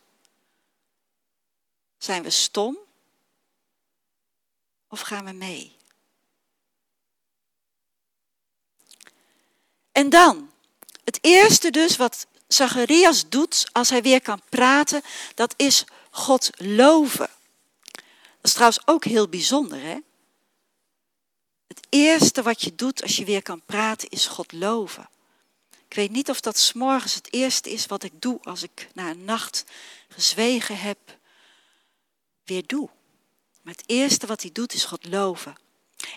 Zijn 1.97 2.23
we 2.23 2.29
stom 2.29 2.77
of 4.87 5.01
gaan 5.01 5.25
we 5.25 5.31
mee? 5.31 5.75
En 9.91 10.09
dan, 10.09 10.51
het 11.03 11.19
eerste 11.21 11.69
dus 11.69 11.95
wat 11.95 12.27
Zacharias 12.47 13.29
doet 13.29 13.67
als 13.71 13.89
hij 13.89 14.01
weer 14.01 14.21
kan 14.21 14.41
praten, 14.49 15.01
dat 15.35 15.53
is 15.57 15.83
God 16.09 16.49
loven. 16.55 17.29
Is 18.47 18.53
trouwens 18.53 18.81
ook 18.85 19.05
heel 19.05 19.27
bijzonder, 19.27 19.81
hè? 19.81 19.97
Het 21.67 21.87
eerste 21.89 22.41
wat 22.41 22.61
je 22.61 22.75
doet 22.75 23.01
als 23.01 23.15
je 23.15 23.25
weer 23.25 23.41
kan 23.41 23.61
praten 23.65 24.09
is 24.09 24.27
God 24.27 24.51
loven. 24.51 25.09
Ik 25.87 25.95
weet 25.95 26.11
niet 26.11 26.29
of 26.29 26.41
dat 26.41 26.57
s'morgens 26.57 27.13
het 27.13 27.33
eerste 27.33 27.71
is 27.71 27.85
wat 27.85 28.03
ik 28.03 28.21
doe 28.21 28.39
als 28.41 28.63
ik 28.63 28.89
na 28.93 29.09
een 29.09 29.25
nacht 29.25 29.63
gezwegen 30.09 30.79
heb, 30.79 30.97
weer 32.43 32.63
doe. 32.65 32.89
Maar 33.61 33.73
het 33.73 33.83
eerste 33.85 34.27
wat 34.27 34.41
hij 34.41 34.51
doet 34.53 34.73
is 34.73 34.85
God 34.85 35.07
loven. 35.07 35.55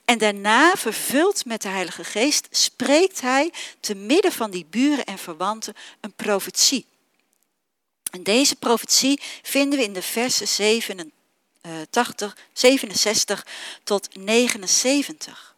En 0.04 0.18
daarna, 0.18 0.76
vervuld 0.76 1.44
met 1.44 1.62
de 1.62 1.68
Heilige 1.68 2.04
Geest, 2.04 2.48
spreekt 2.50 3.20
hij 3.20 3.52
te 3.80 3.94
midden 3.94 4.32
van 4.32 4.50
die 4.50 4.66
buren 4.70 5.04
en 5.04 5.18
verwanten 5.18 5.74
een 6.00 6.12
profetie. 6.12 6.86
En 8.10 8.22
deze 8.22 8.56
profetie 8.56 9.20
vinden 9.42 9.78
we 9.78 9.84
in 9.84 9.92
de 9.92 10.02
versen 10.02 10.48
87, 11.62 12.36
67 12.52 13.46
tot 13.84 14.16
79. 14.16 15.54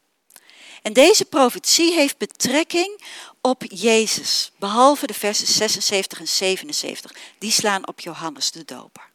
En 0.83 0.93
deze 0.93 1.25
profetie 1.25 1.93
heeft 1.93 2.19
betrekking 2.19 3.05
op 3.41 3.63
Jezus, 3.69 4.53
behalve 4.59 5.07
de 5.07 5.15
versen 5.15 5.47
76 5.47 6.19
en 6.19 6.29
77. 6.29 7.13
Die 7.39 7.51
slaan 7.51 7.87
op 7.87 8.01
Johannes 8.01 8.51
de 8.51 8.65
Doper. 8.65 9.11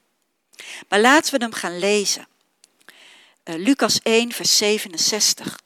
Maar 0.89 0.99
laten 0.99 1.37
we 1.37 1.43
hem 1.43 1.53
gaan 1.53 1.79
lezen. 1.79 2.27
Uh, 3.43 3.55
Lucas 3.55 3.99
1, 4.03 4.31
vers 4.31 4.57
67. 4.57 5.59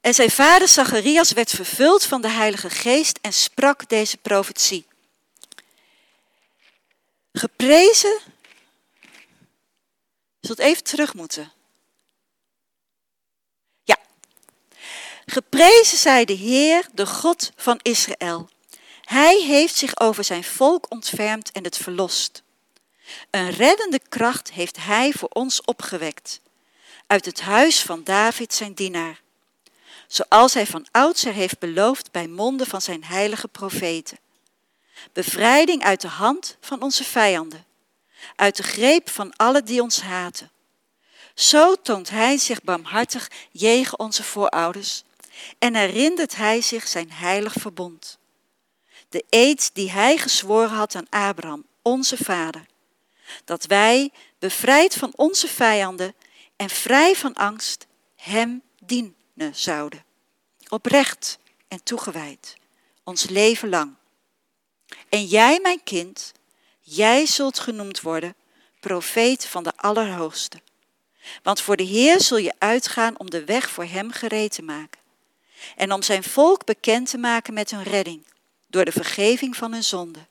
En 0.00 0.14
zijn 0.14 0.30
vader 0.30 0.68
Zacharias 0.68 1.32
werd 1.32 1.50
vervuld 1.50 2.04
van 2.04 2.20
de 2.20 2.28
Heilige 2.28 2.70
Geest 2.70 3.18
en 3.22 3.32
sprak 3.32 3.88
deze 3.88 4.16
profetie. 4.16 4.86
Geprezen. 7.32 8.18
Zult 10.46 10.58
even 10.58 10.84
terug 10.84 11.14
moeten. 11.14 11.52
Ja. 13.84 13.96
Geprezen 15.26 15.98
zij 15.98 16.24
de 16.24 16.32
Heer, 16.32 16.88
de 16.92 17.06
God 17.06 17.52
van 17.56 17.80
Israël. 17.82 18.48
Hij 19.04 19.42
heeft 19.42 19.76
zich 19.76 20.00
over 20.00 20.24
zijn 20.24 20.44
volk 20.44 20.86
ontfermd 20.90 21.52
en 21.52 21.64
het 21.64 21.76
verlost. 21.76 22.42
Een 23.30 23.50
reddende 23.50 24.00
kracht 24.08 24.52
heeft 24.52 24.76
Hij 24.76 25.12
voor 25.12 25.28
ons 25.28 25.60
opgewekt, 25.60 26.40
uit 27.06 27.24
het 27.24 27.40
huis 27.40 27.82
van 27.82 28.04
David 28.04 28.54
zijn 28.54 28.74
dienaar, 28.74 29.20
zoals 30.06 30.54
Hij 30.54 30.66
van 30.66 30.86
oudsher 30.90 31.32
heeft 31.32 31.58
beloofd 31.58 32.10
bij 32.12 32.26
monden 32.26 32.66
van 32.66 32.82
zijn 32.82 33.04
heilige 33.04 33.48
profeten. 33.48 34.18
Bevrijding 35.12 35.82
uit 35.82 36.00
de 36.00 36.08
hand 36.08 36.56
van 36.60 36.82
onze 36.82 37.04
vijanden, 37.04 37.65
uit 38.36 38.56
de 38.56 38.62
greep 38.62 39.10
van 39.10 39.36
alle 39.36 39.62
die 39.62 39.82
ons 39.82 40.00
haten. 40.00 40.50
Zo 41.34 41.74
toont 41.74 42.10
Hij 42.10 42.38
zich 42.38 42.62
barmhartig 42.62 43.30
jegen 43.50 43.98
onze 43.98 44.22
voorouders 44.22 45.02
en 45.58 45.74
herinnert 45.74 46.36
Hij 46.36 46.60
zich 46.60 46.88
zijn 46.88 47.12
heilig 47.12 47.52
verbond. 47.52 48.18
De 49.08 49.24
eed 49.30 49.70
die 49.74 49.90
Hij 49.90 50.18
gezworen 50.18 50.76
had 50.76 50.94
aan 50.94 51.08
Abraham, 51.10 51.64
onze 51.82 52.16
vader 52.16 52.66
dat 53.44 53.64
wij, 53.64 54.10
bevrijd 54.38 54.94
van 54.94 55.12
onze 55.16 55.48
vijanden 55.48 56.14
en 56.56 56.68
vrij 56.68 57.16
van 57.16 57.34
angst, 57.34 57.86
Hem 58.16 58.62
dienen 58.84 59.14
zouden. 59.52 60.04
Oprecht 60.68 61.38
en 61.68 61.82
toegewijd, 61.82 62.56
ons 63.04 63.28
leven 63.28 63.68
lang. 63.68 63.94
En 65.08 65.24
jij, 65.24 65.58
mijn 65.62 65.82
kind, 65.82 66.32
jij 66.88 67.26
zult 67.26 67.58
genoemd 67.58 68.00
worden 68.00 68.34
profeet 68.80 69.46
van 69.46 69.62
de 69.62 69.72
Allerhoogste. 69.76 70.60
Want 71.42 71.60
voor 71.60 71.76
de 71.76 71.82
Heer 71.82 72.20
zul 72.20 72.36
je 72.36 72.54
uitgaan 72.58 73.18
om 73.18 73.30
de 73.30 73.44
weg 73.44 73.70
voor 73.70 73.84
Hem 73.84 74.10
gereed 74.10 74.52
te 74.52 74.62
maken. 74.62 75.00
En 75.76 75.92
om 75.92 76.02
zijn 76.02 76.22
volk 76.22 76.64
bekend 76.64 77.10
te 77.10 77.18
maken 77.18 77.54
met 77.54 77.70
hun 77.70 77.82
redding, 77.82 78.26
door 78.66 78.84
de 78.84 78.92
vergeving 78.92 79.56
van 79.56 79.72
hun 79.72 79.84
zonden. 79.84 80.26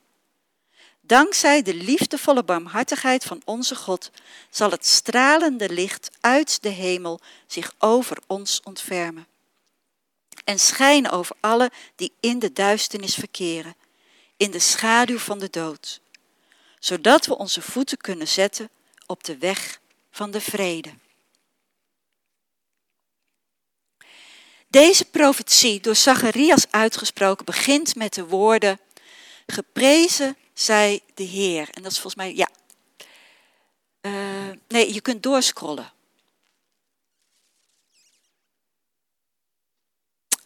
Dankzij 1.00 1.62
de 1.62 1.74
liefdevolle 1.74 2.44
barmhartigheid 2.44 3.24
van 3.24 3.42
onze 3.44 3.74
God 3.74 4.10
zal 4.50 4.70
het 4.70 4.86
stralende 4.86 5.68
licht 5.70 6.10
uit 6.20 6.62
de 6.62 6.68
hemel 6.68 7.20
zich 7.46 7.74
over 7.78 8.18
ons 8.26 8.60
ontfermen. 8.64 9.26
En 10.44 10.58
schijnen 10.58 11.10
over 11.10 11.36
alle 11.40 11.70
die 11.96 12.12
in 12.20 12.38
de 12.38 12.52
duisternis 12.52 13.14
verkeren, 13.14 13.76
in 14.36 14.50
de 14.50 14.58
schaduw 14.58 15.18
van 15.18 15.38
de 15.38 15.50
dood, 15.50 16.00
zodat 16.78 17.26
we 17.26 17.36
onze 17.36 17.62
voeten 17.62 17.98
kunnen 17.98 18.28
zetten 18.28 18.70
op 19.06 19.24
de 19.24 19.38
weg 19.38 19.80
van 20.10 20.30
de 20.30 20.40
vrede. 20.40 20.94
Deze 24.68 25.04
profetie, 25.04 25.80
door 25.80 25.96
Zacharias 25.96 26.70
uitgesproken, 26.70 27.44
begint 27.44 27.94
met 27.94 28.14
de 28.14 28.26
woorden: 28.26 28.80
Geprezen 29.46 30.36
zij 30.54 31.00
de 31.14 31.22
Heer. 31.22 31.68
En 31.70 31.82
dat 31.82 31.92
is 31.92 31.98
volgens 31.98 32.14
mij, 32.14 32.34
ja. 32.34 32.48
Uh, 34.00 34.56
nee, 34.68 34.94
je 34.94 35.00
kunt 35.00 35.22
doorscrollen. 35.22 35.92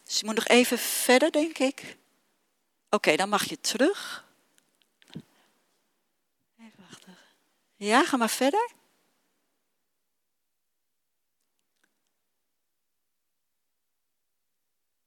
Dus 0.03 0.19
je 0.19 0.25
moet 0.25 0.35
nog 0.35 0.47
even 0.47 0.77
verder, 0.77 1.31
denk 1.31 1.57
ik. 1.57 1.97
Oké, 2.89 3.15
dan 3.15 3.29
mag 3.29 3.43
je 3.49 3.59
terug. 3.61 4.25
Even 6.59 6.85
wachten. 6.89 7.17
Ja, 7.83 8.05
ga 8.05 8.17
maar 8.17 8.29
verder. 8.29 8.69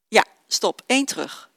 Ja, 0.08 0.24
stop. 0.46 0.82
Eén 0.86 1.04
terug. 1.04 1.52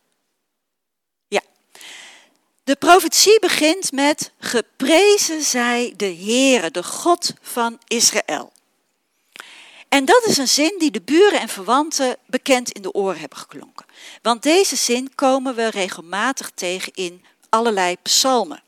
De 2.68 2.76
profetie 2.76 3.40
begint 3.40 3.92
met 3.92 4.32
geprezen 4.40 5.42
zij 5.42 5.94
de 5.96 6.16
Heere, 6.16 6.72
de 6.72 6.84
God 6.84 7.34
van 7.42 7.80
Israël. 7.88 8.52
En 9.90 10.06
dat 10.06 10.26
is 10.26 10.38
een 10.38 10.48
zin 10.48 10.76
die 10.80 10.92
de 10.92 11.02
buren 11.02 11.40
en 11.40 11.50
verwanten 11.50 12.18
bekend 12.26 12.72
in 12.72 12.82
de 12.82 12.94
oren 12.94 13.20
hebben 13.20 13.38
geklonken. 13.38 13.86
Want 14.22 14.44
deze 14.44 14.76
zin 14.76 15.16
komen 15.16 15.56
we 15.56 15.70
regelmatig 15.70 16.50
tegen 16.50 16.94
in 16.94 17.26
allerlei 17.50 17.96
psalmen. 18.02 18.64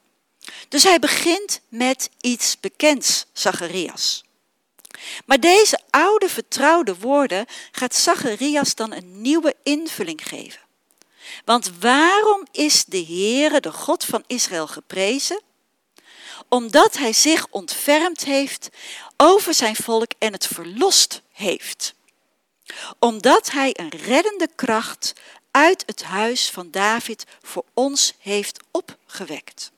Dus 0.68 0.84
hij 0.84 1.00
begint 1.00 1.62
met 1.70 2.10
iets 2.22 2.60
bekends, 2.60 3.26
Zacharias. 3.34 4.24
Maar 5.26 5.40
deze 5.40 5.80
oude 5.90 6.30
vertrouwde 6.30 6.98
woorden 6.98 7.46
gaat 7.72 7.96
Zacharias 7.96 8.76
dan 8.76 8.94
een 8.94 9.22
nieuwe 9.22 9.56
invulling 9.64 10.28
geven. 10.28 10.60
Want 11.46 11.72
waarom 11.80 12.48
is 12.52 12.86
de 12.86 13.06
Heere, 13.06 13.60
de 13.60 13.72
God 13.72 14.06
van 14.06 14.24
Israël, 14.28 14.68
geprezen? 14.68 15.42
Omdat 16.50 16.98
hij 16.98 17.14
zich 17.14 17.48
ontfermd 17.50 18.26
heeft 18.26 18.70
over 19.18 19.54
zijn 19.54 19.76
volk 19.76 20.12
en 20.20 20.34
het 20.34 20.48
verlost 20.48 21.22
heeft. 21.32 21.94
Omdat 23.00 23.52
hij 23.52 23.70
een 23.74 23.90
reddende 23.90 24.50
kracht 24.56 25.14
uit 25.52 25.84
het 25.86 26.04
huis 26.04 26.50
van 26.50 26.72
David 26.72 27.26
voor 27.42 27.66
ons 27.74 28.14
heeft 28.20 28.60
opgewekt. 28.72 29.72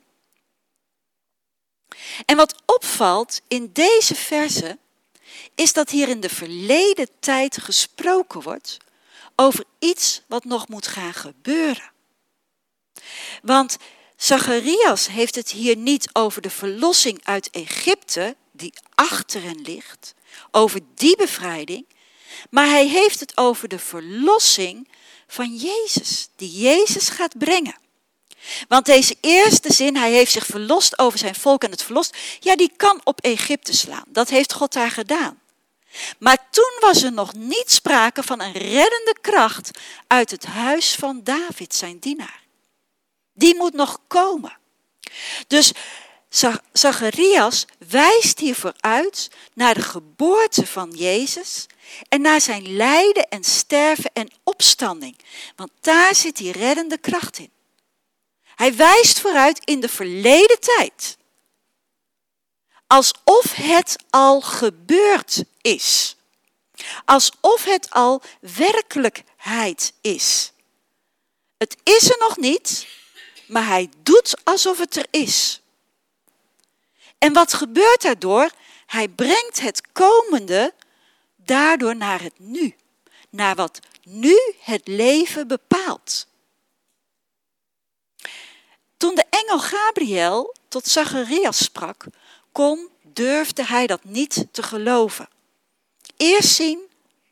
En 2.25 2.37
wat 2.37 2.55
opvalt 2.65 3.41
in 3.47 3.69
deze 3.73 4.15
verse 4.15 4.77
is 5.55 5.73
dat 5.73 5.89
hier 5.89 6.09
in 6.09 6.19
de 6.19 6.29
verleden 6.29 7.07
tijd 7.19 7.57
gesproken 7.57 8.41
wordt 8.41 8.77
over 9.35 9.63
iets 9.79 10.21
wat 10.27 10.45
nog 10.45 10.67
moet 10.67 10.87
gaan 10.87 11.13
gebeuren. 11.13 11.91
Want 13.41 13.77
Zacharias 14.15 15.07
heeft 15.07 15.35
het 15.35 15.51
hier 15.51 15.77
niet 15.77 16.09
over 16.13 16.41
de 16.41 16.49
verlossing 16.49 17.19
uit 17.23 17.49
Egypte, 17.49 18.35
die 18.51 18.73
achter 18.95 19.41
hen 19.41 19.61
ligt, 19.61 20.13
over 20.51 20.79
die 20.95 21.17
bevrijding, 21.17 21.85
maar 22.49 22.67
hij 22.67 22.87
heeft 22.87 23.19
het 23.19 23.37
over 23.37 23.67
de 23.67 23.79
verlossing 23.79 24.87
van 25.27 25.55
Jezus, 25.55 26.29
die 26.35 26.51
Jezus 26.51 27.09
gaat 27.09 27.37
brengen. 27.37 27.75
Want 28.67 28.85
deze 28.85 29.15
eerste 29.21 29.73
zin, 29.73 29.95
hij 29.95 30.11
heeft 30.11 30.31
zich 30.31 30.45
verlost 30.45 30.99
over 30.99 31.19
zijn 31.19 31.35
volk 31.35 31.63
en 31.63 31.71
het 31.71 31.83
verlost, 31.83 32.17
ja, 32.39 32.55
die 32.55 32.71
kan 32.75 33.01
op 33.03 33.21
Egypte 33.21 33.75
slaan. 33.75 34.03
Dat 34.07 34.29
heeft 34.29 34.53
God 34.53 34.73
daar 34.73 34.91
gedaan. 34.91 35.39
Maar 36.19 36.47
toen 36.51 36.77
was 36.79 37.03
er 37.03 37.11
nog 37.11 37.33
niet 37.33 37.71
sprake 37.71 38.23
van 38.23 38.41
een 38.41 38.51
reddende 38.51 39.15
kracht 39.21 39.71
uit 40.07 40.31
het 40.31 40.45
huis 40.45 40.95
van 40.95 41.21
David, 41.23 41.75
zijn 41.75 41.99
dienaar. 41.99 42.41
Die 43.33 43.55
moet 43.55 43.73
nog 43.73 43.99
komen. 44.07 44.57
Dus 45.47 45.71
Zacharias 46.73 47.65
wijst 47.89 48.39
hiervoor 48.39 48.73
uit 48.79 49.29
naar 49.53 49.73
de 49.73 49.81
geboorte 49.81 50.67
van 50.67 50.91
Jezus 50.91 51.65
en 52.09 52.21
naar 52.21 52.41
zijn 52.41 52.75
lijden 52.75 53.29
en 53.29 53.43
sterven 53.43 54.11
en 54.13 54.31
opstanding. 54.43 55.17
Want 55.55 55.71
daar 55.81 56.15
zit 56.15 56.37
die 56.37 56.51
reddende 56.51 56.97
kracht 56.97 57.37
in. 57.37 57.51
Hij 58.55 58.75
wijst 58.75 59.19
vooruit 59.19 59.61
in 59.63 59.79
de 59.79 59.89
verleden 59.89 60.59
tijd. 60.59 61.17
Alsof 62.87 63.53
het 63.53 63.95
al 64.09 64.41
gebeurd 64.41 65.43
is. 65.61 66.15
Alsof 67.05 67.63
het 67.63 67.89
al 67.89 68.21
werkelijkheid 68.39 69.93
is. 70.01 70.51
Het 71.57 71.77
is 71.83 72.09
er 72.09 72.17
nog 72.19 72.37
niet, 72.37 72.87
maar 73.47 73.65
hij 73.65 73.89
doet 74.03 74.35
alsof 74.43 74.77
het 74.77 74.95
er 74.95 75.07
is. 75.09 75.61
En 77.17 77.33
wat 77.33 77.53
gebeurt 77.53 78.01
daardoor? 78.01 78.49
Hij 78.85 79.07
brengt 79.07 79.59
het 79.59 79.81
komende 79.91 80.73
daardoor 81.35 81.95
naar 81.95 82.21
het 82.21 82.39
nu. 82.39 82.75
Naar 83.29 83.55
wat 83.55 83.79
nu 84.03 84.53
het 84.59 84.87
leven 84.87 85.47
bepaalt. 85.47 86.27
Toen 89.01 89.15
de 89.15 89.25
engel 89.29 89.59
Gabriel 89.59 90.55
tot 90.67 90.87
Zacharias 90.87 91.57
sprak, 91.57 92.05
kon, 92.51 92.89
durfde 93.01 93.65
hij 93.65 93.87
dat 93.87 94.03
niet 94.03 94.45
te 94.51 94.63
geloven. 94.63 95.29
Eerst 96.17 96.55
zien, 96.55 96.79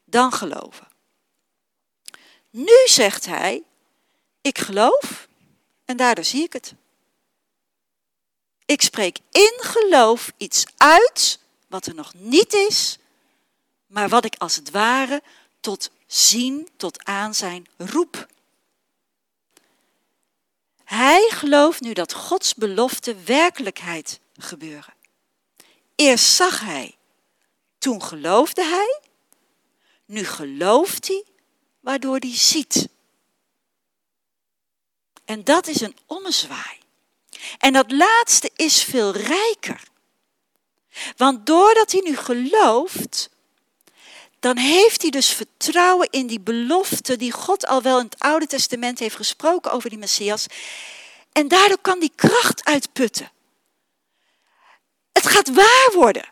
dan 0.05 0.31
geloven. 0.31 0.88
Nu 2.49 2.77
zegt 2.85 3.25
hij, 3.25 3.63
ik 4.41 4.57
geloof 4.57 5.27
en 5.85 5.97
daardoor 5.97 6.23
zie 6.23 6.43
ik 6.43 6.53
het. 6.53 6.73
Ik 8.65 8.81
spreek 8.81 9.17
in 9.31 9.53
geloof 9.57 10.31
iets 10.38 10.65
uit 10.77 11.39
wat 11.67 11.85
er 11.85 11.95
nog 11.95 12.13
niet 12.13 12.53
is, 12.53 12.97
maar 13.88 14.09
wat 14.09 14.25
ik 14.25 14.35
als 14.38 14.55
het 14.55 14.71
ware 14.71 15.21
tot 15.59 15.91
zien, 16.07 16.69
tot 16.77 17.03
aanzijn 17.05 17.67
roep. 17.77 18.27
Hij 20.89 21.29
gelooft 21.29 21.81
nu 21.81 21.93
dat 21.93 22.13
Gods 22.13 22.55
belofte 22.55 23.15
werkelijkheid 23.15 24.19
gebeuren. 24.38 24.93
Eerst 25.96 26.25
zag 26.25 26.60
hij, 26.60 26.98
toen 27.77 28.03
geloofde 28.03 28.63
hij, 28.63 29.00
nu 30.05 30.24
gelooft 30.24 31.08
hij, 31.08 31.24
waardoor 31.79 32.17
hij 32.17 32.36
ziet. 32.36 32.88
En 35.25 35.43
dat 35.43 35.67
is 35.67 35.81
een 35.81 35.98
ommezwaai. 36.05 36.77
En 37.58 37.74
dat 37.74 37.91
laatste 37.91 38.51
is 38.55 38.84
veel 38.84 39.12
rijker. 39.12 39.84
Want 41.17 41.46
doordat 41.46 41.91
hij 41.91 42.01
nu 42.01 42.15
gelooft, 42.15 43.29
dan 44.39 44.58
heeft 44.58 45.01
hij 45.01 45.12
dus 45.12 45.29
vertrouwen 45.29 46.08
in 46.12 46.27
die 46.27 46.39
belofte 46.39 47.15
die 47.15 47.31
God 47.31 47.67
al 47.67 47.81
wel 47.81 48.00
in 48.00 48.05
het 48.05 48.19
Oude 48.19 48.48
Testament 48.48 49.00
heeft 49.00 49.15
gesproken 49.15 49.72
over 49.72 49.89
die 49.89 50.00
Messias. 50.00 50.46
En 51.31 51.48
daardoor 51.48 51.79
kan 51.81 52.00
die 52.00 52.12
kracht 52.15 52.65
uitputten. 52.65 53.31
Het 55.12 55.27
gaat 55.27 55.53
waar 55.53 55.89
worden. 55.93 56.29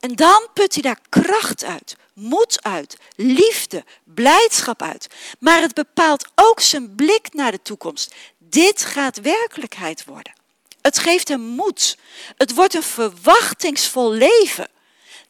En 0.00 0.14
dan 0.14 0.48
put 0.54 0.72
hij 0.72 0.82
daar 0.82 1.00
kracht 1.08 1.64
uit, 1.64 1.96
moed 2.12 2.62
uit, 2.62 2.96
liefde, 3.16 3.84
blijdschap 4.04 4.82
uit. 4.82 5.06
Maar 5.38 5.60
het 5.60 5.74
bepaalt 5.74 6.26
ook 6.34 6.60
zijn 6.60 6.94
blik 6.94 7.32
naar 7.32 7.50
de 7.50 7.62
toekomst. 7.62 8.14
Dit 8.38 8.84
gaat 8.84 9.20
werkelijkheid 9.20 10.04
worden. 10.04 10.32
Het 10.80 10.98
geeft 10.98 11.28
hem 11.28 11.40
moed. 11.40 11.98
Het 12.36 12.54
wordt 12.54 12.74
een 12.74 12.82
verwachtingsvol 12.82 14.12
leven. 14.12 14.68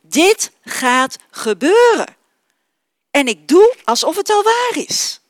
Dit 0.07 0.51
gaat 0.63 1.17
gebeuren. 1.31 2.17
En 3.11 3.27
ik 3.27 3.49
doe 3.49 3.77
alsof 3.85 4.17
het 4.17 4.31
al 4.31 4.43
waar 4.43 4.73
is. 4.73 5.21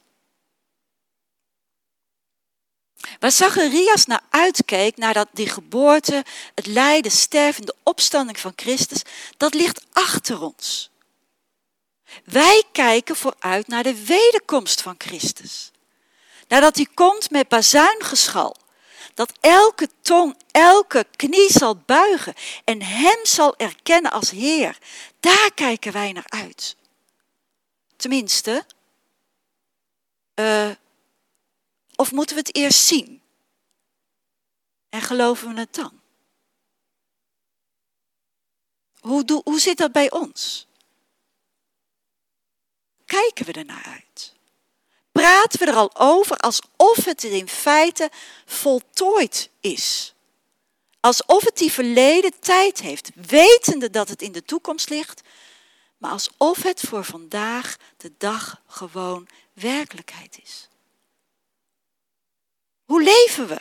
Waar 3.19 3.33
Zacharias 3.33 4.07
naar 4.07 4.23
uitkeek, 4.31 4.97
naar 4.97 5.15
dat 5.15 5.29
die 5.33 5.49
geboorte, 5.49 6.25
het 6.55 6.67
lijden, 6.67 7.11
sterven, 7.13 7.67
de 7.67 7.75
opstanding 7.83 8.39
van 8.39 8.53
Christus, 8.57 9.03
dat 9.37 9.55
ligt 9.55 9.85
achter 9.93 10.43
ons. 10.43 10.91
Wij 12.25 12.63
kijken 12.73 13.17
vooruit 13.17 13.67
naar 13.67 13.83
de 13.83 14.05
wederkomst 14.05 14.83
van 14.83 14.95
Christus. 14.99 15.71
Nadat 16.49 16.77
hij 16.77 16.89
komt 16.95 17.31
met 17.31 17.49
bazuingeschal. 17.49 18.57
Dat 19.15 19.33
elke 19.41 19.89
tong, 20.01 20.37
elke 20.51 21.07
knie 21.17 21.51
zal 21.51 21.77
buigen 21.77 22.35
en 22.65 22.83
hem 22.83 23.27
zal 23.27 23.57
erkennen 23.57 24.11
als 24.11 24.31
Heer. 24.31 24.79
Daar 25.21 25.51
kijken 25.55 25.93
wij 25.93 26.13
naar 26.13 26.29
uit. 26.29 26.77
Tenminste, 27.97 28.67
uh, 30.35 30.71
of 31.97 32.13
moeten 32.13 32.37
we 32.37 32.43
het 32.43 32.57
eerst 32.57 32.87
zien? 32.87 33.23
En 34.89 35.03
geloven 35.03 35.55
we 35.55 35.61
het 35.61 35.75
dan? 35.75 36.01
Hoe, 39.01 39.41
hoe 39.45 39.61
zit 39.61 39.77
dat 39.77 39.93
bij 39.93 40.11
ons? 40.11 40.67
Kijken 43.05 43.47
we 43.47 43.53
ernaar 43.53 43.85
uit? 43.85 44.34
Praten 45.15 45.59
we 45.59 45.67
er 45.67 45.77
al 45.77 45.91
over 45.97 46.37
alsof 46.37 47.05
het 47.05 47.23
in 47.23 47.49
feite 47.49 48.11
voltooid 48.45 49.51
is? 49.61 50.15
Alsof 51.01 51.45
het 51.45 51.57
die 51.57 51.73
verleden 51.73 52.41
tijd 52.41 52.81
heeft, 52.81 53.11
wetende 53.15 53.91
dat 53.91 54.09
het 54.09 54.23
in 54.23 54.33
de 54.33 54.43
toekomst 54.43 54.89
ligt, 54.89 55.21
maar 55.99 56.11
alsof 56.11 56.63
het 56.63 56.81
voor 56.81 57.05
vandaag 57.05 57.77
de 57.97 58.13
dag 58.19 58.61
gewoon 58.67 59.29
werkelijkheid 59.53 60.39
is. 60.43 60.69
Hoe 62.85 63.03
leven 63.03 63.47
we? 63.47 63.61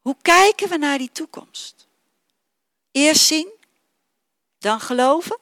Hoe 0.00 0.16
kijken 0.22 0.68
we 0.68 0.76
naar 0.76 0.98
die 0.98 1.12
toekomst? 1.12 1.86
Eerst 2.90 3.26
zien, 3.26 3.50
dan 4.58 4.80
geloven? 4.80 5.38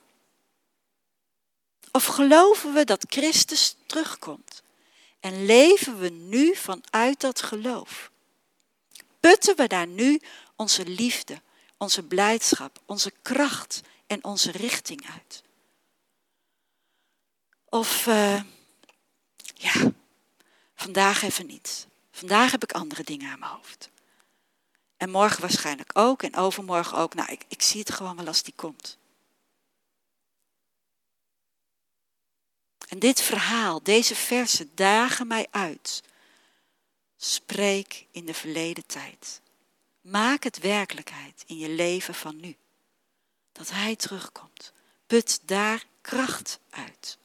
Of 1.92 2.04
geloven 2.04 2.74
we 2.74 2.84
dat 2.84 3.04
Christus 3.08 3.76
terugkomt? 3.86 4.62
En 5.24 5.44
leven 5.44 5.98
we 5.98 6.08
nu 6.08 6.54
vanuit 6.54 7.20
dat 7.20 7.42
geloof? 7.42 8.10
Putten 9.20 9.56
we 9.56 9.66
daar 9.66 9.86
nu 9.86 10.20
onze 10.56 10.86
liefde, 10.86 11.40
onze 11.76 12.02
blijdschap, 12.02 12.78
onze 12.86 13.12
kracht 13.22 13.80
en 14.06 14.24
onze 14.24 14.50
richting 14.50 15.06
uit? 15.10 15.42
Of 17.68 18.06
uh, 18.06 18.42
ja, 19.54 19.92
vandaag 20.74 21.22
even 21.22 21.46
niet. 21.46 21.86
Vandaag 22.10 22.50
heb 22.50 22.62
ik 22.62 22.72
andere 22.72 23.04
dingen 23.04 23.30
aan 23.30 23.38
mijn 23.38 23.52
hoofd. 23.52 23.90
En 24.96 25.10
morgen 25.10 25.40
waarschijnlijk 25.40 25.90
ook 25.98 26.22
en 26.22 26.36
overmorgen 26.36 26.98
ook. 26.98 27.14
Nou, 27.14 27.32
ik, 27.32 27.44
ik 27.48 27.62
zie 27.62 27.80
het 27.80 27.90
gewoon 27.90 28.16
wel 28.16 28.26
als 28.26 28.42
die 28.42 28.54
komt. 28.56 28.98
En 32.94 33.00
dit 33.00 33.20
verhaal, 33.20 33.82
deze 33.82 34.14
versen 34.14 34.70
dagen 34.74 35.26
mij 35.26 35.46
uit. 35.50 36.02
Spreek 37.16 38.06
in 38.10 38.26
de 38.26 38.34
verleden 38.34 38.86
tijd. 38.86 39.40
Maak 40.00 40.44
het 40.44 40.58
werkelijkheid 40.58 41.42
in 41.46 41.58
je 41.58 41.68
leven 41.68 42.14
van 42.14 42.40
nu. 42.40 42.56
Dat 43.52 43.70
Hij 43.70 43.96
terugkomt. 43.96 44.72
Put 45.06 45.40
daar 45.44 45.84
kracht 46.00 46.58
uit. 46.70 47.18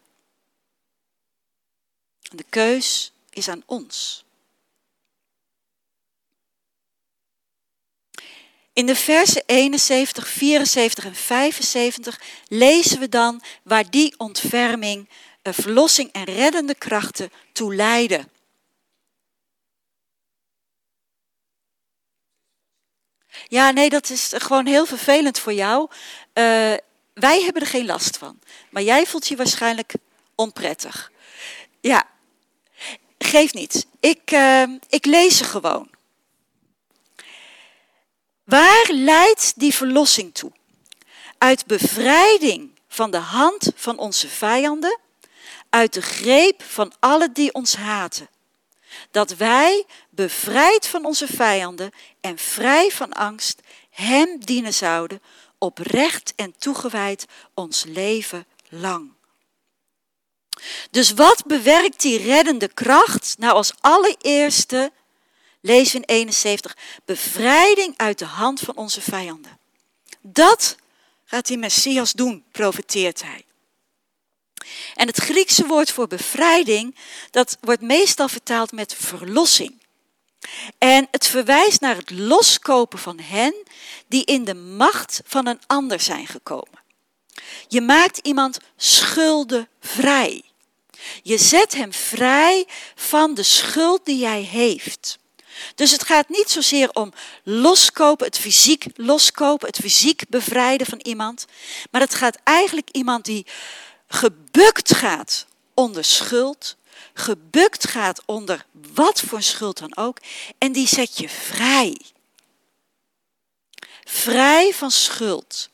de 2.21 2.45
keus 2.49 3.11
is 3.29 3.47
aan 3.47 3.63
ons. 3.65 4.25
In 8.73 8.85
de 8.85 8.95
versen 8.95 9.43
71, 9.45 10.27
74 10.27 11.05
en 11.05 11.15
75 11.15 12.21
lezen 12.47 12.99
we 12.99 13.09
dan 13.09 13.41
waar 13.63 13.89
die 13.89 14.13
ontferming, 14.17 15.09
verlossing 15.53 16.11
en 16.11 16.23
reddende 16.23 16.75
krachten 16.75 17.31
toe 17.51 17.75
leiden. 17.75 18.31
Ja, 23.47 23.71
nee, 23.71 23.89
dat 23.89 24.09
is 24.09 24.33
gewoon 24.35 24.65
heel 24.65 24.85
vervelend 24.85 25.39
voor 25.39 25.53
jou. 25.53 25.89
Uh, 25.89 25.93
wij 27.13 27.41
hebben 27.43 27.61
er 27.61 27.67
geen 27.67 27.85
last 27.85 28.17
van. 28.17 28.39
Maar 28.69 28.83
jij 28.83 29.05
voelt 29.05 29.27
je 29.27 29.35
waarschijnlijk 29.35 29.93
onprettig. 30.35 31.11
Ja, 31.79 32.07
geef 33.17 33.53
niet. 33.53 33.87
Ik, 33.99 34.31
uh, 34.31 34.63
ik 34.89 35.05
lees 35.05 35.37
ze 35.37 35.43
gewoon. 35.43 35.89
Waar 38.43 38.89
leidt 38.91 39.53
die 39.55 39.73
verlossing 39.73 40.33
toe? 40.33 40.51
Uit 41.37 41.65
bevrijding 41.65 42.79
van 42.87 43.11
de 43.11 43.17
hand 43.17 43.71
van 43.75 43.97
onze 43.97 44.27
vijanden, 44.27 44.99
uit 45.69 45.93
de 45.93 46.01
greep 46.01 46.63
van 46.63 46.93
alle 46.99 47.31
die 47.31 47.53
ons 47.53 47.75
haten. 47.75 48.29
Dat 49.11 49.35
wij, 49.35 49.85
bevrijd 50.09 50.87
van 50.87 51.05
onze 51.05 51.27
vijanden 51.27 51.91
en 52.21 52.37
vrij 52.37 52.91
van 52.91 53.13
angst, 53.13 53.61
Hem 53.89 54.39
dienen 54.45 54.73
zouden, 54.73 55.21
oprecht 55.57 56.33
en 56.35 56.55
toegewijd 56.57 57.25
ons 57.53 57.83
leven 57.83 58.45
lang. 58.69 59.11
Dus 60.91 61.11
wat 61.11 61.45
bewerkt 61.45 62.01
die 62.01 62.17
reddende 62.17 62.67
kracht? 62.67 63.35
Nou, 63.37 63.53
als 63.53 63.73
allereerste 63.79 64.91
we 65.61 65.93
in 65.93 66.03
71, 66.03 66.77
bevrijding 67.05 67.93
uit 67.97 68.19
de 68.19 68.25
hand 68.25 68.59
van 68.59 68.75
onze 68.75 69.01
vijanden. 69.01 69.59
Dat 70.21 70.75
gaat 71.25 71.47
die 71.47 71.57
Messias 71.57 72.13
doen, 72.13 72.43
profeteert 72.51 73.23
hij. 73.23 73.45
En 74.99 75.07
het 75.07 75.17
Griekse 75.17 75.65
woord 75.65 75.91
voor 75.91 76.07
bevrijding, 76.07 76.95
dat 77.31 77.57
wordt 77.61 77.81
meestal 77.81 78.27
vertaald 78.27 78.71
met 78.71 78.95
verlossing. 78.95 79.81
En 80.77 81.07
het 81.11 81.27
verwijst 81.27 81.81
naar 81.81 81.95
het 81.95 82.09
loskopen 82.11 82.99
van 82.99 83.19
hen 83.19 83.53
die 84.07 84.25
in 84.25 84.43
de 84.43 84.53
macht 84.53 85.21
van 85.25 85.47
een 85.47 85.59
ander 85.67 85.99
zijn 85.99 86.27
gekomen. 86.27 86.79
Je 87.67 87.81
maakt 87.81 88.17
iemand 88.17 88.59
schuldenvrij. 88.77 90.41
Je 91.23 91.37
zet 91.37 91.75
hem 91.75 91.93
vrij 91.93 92.67
van 92.95 93.33
de 93.33 93.43
schuld 93.43 94.05
die 94.05 94.25
hij 94.25 94.41
heeft. 94.41 95.19
Dus 95.75 95.91
het 95.91 96.03
gaat 96.03 96.29
niet 96.29 96.49
zozeer 96.49 96.89
om 96.93 97.13
loskopen, 97.43 98.25
het 98.25 98.39
fysiek 98.39 98.85
loskopen, 98.95 99.67
het 99.67 99.79
fysiek 99.79 100.23
bevrijden 100.29 100.87
van 100.87 100.99
iemand. 101.01 101.45
Maar 101.91 102.01
het 102.01 102.15
gaat 102.15 102.37
eigenlijk 102.43 102.89
iemand 102.91 103.25
die 103.25 103.45
gebukt 104.09 104.95
gaat 104.95 105.45
onder 105.73 106.03
schuld, 106.03 106.75
gebukt 107.13 107.87
gaat 107.87 108.21
onder 108.25 108.65
wat 108.93 109.21
voor 109.21 109.41
schuld 109.41 109.77
dan 109.77 109.97
ook, 109.97 110.17
en 110.57 110.71
die 110.71 110.87
zet 110.87 111.17
je 111.17 111.29
vrij. 111.29 111.97
Vrij 114.03 114.73
van 114.73 114.91
schuld. 114.91 115.69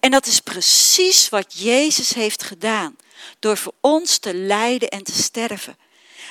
En 0.00 0.10
dat 0.10 0.26
is 0.26 0.40
precies 0.40 1.28
wat 1.28 1.58
Jezus 1.58 2.14
heeft 2.14 2.42
gedaan 2.42 2.96
door 3.38 3.56
voor 3.56 3.74
ons 3.80 4.18
te 4.18 4.34
lijden 4.34 4.88
en 4.88 5.02
te 5.02 5.22
sterven. 5.22 5.78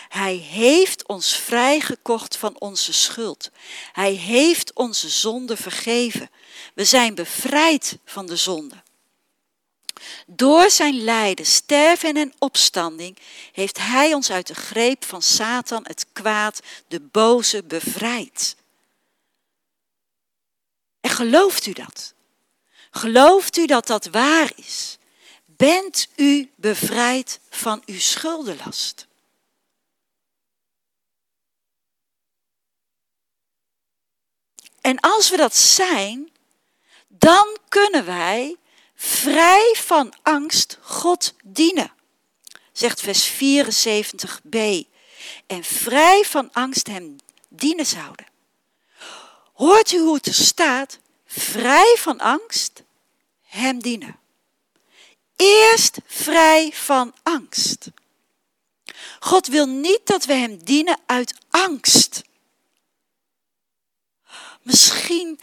Hij 0.10 0.36
heeft 0.36 1.08
ons 1.08 1.36
vrijgekocht 1.36 2.36
van 2.36 2.60
onze 2.60 2.94
schuld. 2.94 3.52
Hij 3.92 4.14
heeft 4.14 4.74
onze 4.74 5.10
zonde 5.10 5.58
vergeven. 5.58 6.30
We 6.74 6.86
zijn 6.86 7.16
bevrijd 7.16 7.98
van 8.06 8.26
de 8.26 8.36
zonde. 8.36 8.84
Door 10.28 10.70
zijn 10.70 11.04
lijden, 11.04 11.46
sterven 11.46 12.18
en 12.18 12.34
opstanding 12.38 13.18
heeft 13.52 13.78
hij 13.78 14.14
ons 14.14 14.32
uit 14.32 14.48
de 14.48 14.56
greep 14.56 15.06
van 15.06 15.22
Satan, 15.22 15.84
het 15.88 16.06
kwaad, 16.14 16.60
de 16.88 17.00
boze 17.00 17.64
bevrijd. 17.64 18.56
En 21.02 21.10
gelooft 21.10 21.66
u 21.66 21.74
dat? 21.74 22.14
Gelooft 22.92 23.58
u 23.58 23.66
dat 23.66 23.88
dat 23.88 24.06
waar 24.06 24.52
is? 24.56 24.98
Bent 25.46 26.08
u 26.16 26.52
bevrijd 26.56 27.40
van 27.50 27.82
uw 27.86 28.00
schuldenlast? 28.00 29.08
En 34.82 35.00
als 35.00 35.30
we 35.30 35.38
dat 35.38 35.56
zijn, 35.56 36.32
dan 37.08 37.58
kunnen 37.70 38.06
wij 38.06 38.58
vrij 39.02 39.76
van 39.78 40.14
angst 40.22 40.78
God 40.82 41.34
dienen. 41.44 41.92
Zegt 42.72 43.02
vers 43.02 43.32
74b. 43.32 44.58
En 45.48 45.64
vrij 45.64 46.24
van 46.24 46.50
angst 46.52 46.88
hem 46.88 47.16
dienen 47.50 47.86
zouden. 47.86 48.26
Hoort 49.54 49.92
u 49.92 50.00
hoe 50.00 50.16
het 50.16 50.26
er 50.26 50.34
staat? 50.34 51.00
Vrij 51.26 51.96
van 51.98 52.20
angst 52.20 52.84
hem 53.42 53.82
dienen. 53.82 54.20
Eerst 55.36 55.98
vrij 56.06 56.72
van 56.74 57.14
angst. 57.24 57.88
God 59.20 59.48
wil 59.48 59.66
niet 59.66 60.02
dat 60.04 60.26
we 60.26 60.34
hem 60.34 60.64
dienen 60.64 61.00
uit 61.06 61.34
angst. 61.50 62.22
Misschien 64.62 65.40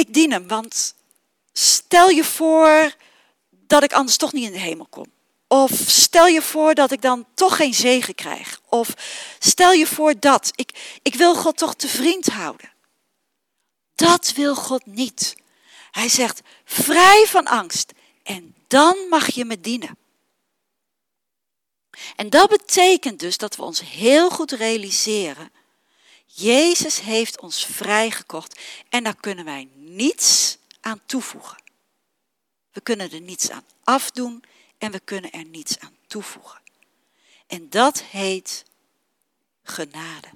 ik 0.00 0.14
dien 0.14 0.30
hem, 0.30 0.48
want 0.48 0.94
stel 1.52 2.08
je 2.08 2.24
voor 2.24 2.94
dat 3.50 3.82
ik 3.82 3.92
anders 3.92 4.16
toch 4.16 4.32
niet 4.32 4.44
in 4.44 4.52
de 4.52 4.58
hemel 4.58 4.86
kom. 4.90 5.06
Of 5.48 5.70
stel 5.86 6.26
je 6.26 6.42
voor 6.42 6.74
dat 6.74 6.90
ik 6.90 7.02
dan 7.02 7.26
toch 7.34 7.56
geen 7.56 7.74
zegen 7.74 8.14
krijg. 8.14 8.60
Of 8.68 8.94
stel 9.38 9.72
je 9.72 9.86
voor 9.86 10.20
dat. 10.20 10.50
Ik, 10.54 10.98
ik 11.02 11.14
wil 11.14 11.34
God 11.34 11.56
toch 11.56 11.74
te 11.74 11.88
vriend 11.88 12.26
houden. 12.26 12.72
Dat 13.94 14.32
wil 14.32 14.54
God 14.54 14.86
niet. 14.86 15.36
Hij 15.90 16.08
zegt, 16.08 16.40
vrij 16.64 17.24
van 17.26 17.46
angst. 17.46 17.92
En 18.22 18.54
dan 18.66 18.96
mag 19.08 19.34
je 19.34 19.44
me 19.44 19.60
dienen. 19.60 19.98
En 22.16 22.30
dat 22.30 22.48
betekent 22.48 23.20
dus 23.20 23.36
dat 23.36 23.56
we 23.56 23.62
ons 23.62 23.80
heel 23.80 24.30
goed 24.30 24.50
realiseren 24.50 25.52
Jezus 26.32 27.00
heeft 27.00 27.40
ons 27.40 27.64
vrijgekocht 27.66 28.60
en 28.88 29.04
daar 29.04 29.16
kunnen 29.16 29.44
wij 29.44 29.68
niets 29.74 30.58
aan 30.80 31.00
toevoegen. 31.06 31.62
We 32.72 32.80
kunnen 32.80 33.12
er 33.12 33.20
niets 33.20 33.50
aan 33.50 33.64
afdoen 33.84 34.42
en 34.78 34.92
we 34.92 35.00
kunnen 35.00 35.30
er 35.30 35.44
niets 35.44 35.78
aan 35.78 35.96
toevoegen. 36.06 36.60
En 37.46 37.70
dat 37.70 38.02
heet 38.02 38.64
genade. 39.62 40.28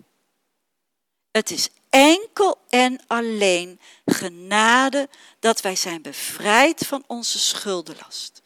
Het 1.30 1.50
is 1.50 1.68
enkel 1.88 2.60
en 2.68 3.00
alleen 3.06 3.80
genade 4.04 5.08
dat 5.38 5.60
wij 5.60 5.76
zijn 5.76 6.02
bevrijd 6.02 6.86
van 6.86 7.04
onze 7.06 7.38
schuldenlast. 7.38 8.42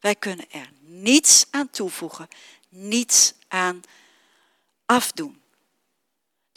Wij 0.00 0.14
kunnen 0.14 0.50
er 0.50 0.70
niets 0.80 1.46
aan 1.50 1.70
toevoegen, 1.70 2.28
niets 2.68 3.32
aan 3.48 3.82
afdoen. 4.86 5.42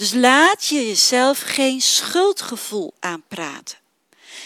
Dus 0.02 0.14
laat 0.14 0.66
je 0.66 0.88
jezelf 0.88 1.40
geen 1.40 1.82
schuldgevoel 1.82 2.94
aanpraten. 3.00 3.78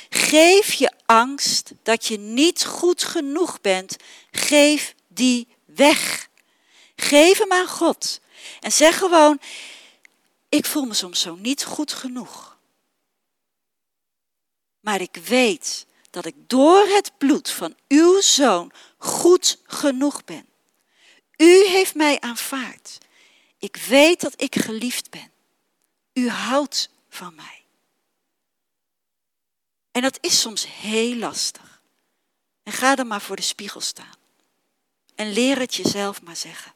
Geef 0.10 0.74
je 0.74 0.92
angst 1.06 1.72
dat 1.84 2.06
je 2.06 2.18
niet 2.18 2.66
goed 2.66 3.04
genoeg 3.04 3.62
bent, 3.62 3.96
geef 4.32 4.96
die 5.08 5.48
weg. 5.66 6.30
Geef 6.96 7.38
hem 7.38 7.52
aan 7.52 7.68
God. 7.68 8.20
En 8.60 8.72
zeg 8.72 8.98
gewoon, 8.98 9.40
ik 10.50 10.66
voel 10.66 10.86
me 10.86 10.94
soms 10.94 11.22
zo 11.22 11.36
niet 11.36 11.64
goed 11.64 11.94
genoeg. 11.94 12.58
Maar 14.80 15.02
ik 15.02 15.18
weet 15.24 15.86
dat 16.10 16.26
ik 16.26 16.36
door 16.48 16.88
het 16.88 17.12
bloed 17.18 17.50
van 17.50 17.76
uw 17.88 18.22
zoon 18.22 18.72
goed 18.98 19.60
genoeg 19.66 20.24
ben. 20.24 20.46
U 21.38 21.68
heeft 21.68 21.96
mij 21.96 22.20
aanvaard. 22.20 22.98
Ik 23.60 23.76
weet 23.76 24.22
dat 24.22 24.34
ik 24.42 24.56
geliefd 24.56 25.10
ben. 25.10 25.34
U 26.16 26.30
houdt 26.30 26.90
van 27.10 27.36
mij. 27.36 27.66
En 29.92 30.02
dat 30.02 30.18
is 30.22 30.40
soms 30.40 30.68
heel 30.68 31.16
lastig. 31.16 31.82
En 32.64 32.72
ga 32.72 32.96
dan 32.96 33.08
maar 33.08 33.22
voor 33.22 33.36
de 33.36 33.42
spiegel 33.42 33.82
staan. 33.82 34.16
En 35.16 35.32
leer 35.32 35.60
het 35.60 35.76
jezelf 35.76 36.22
maar 36.22 36.36
zeggen. 36.36 36.74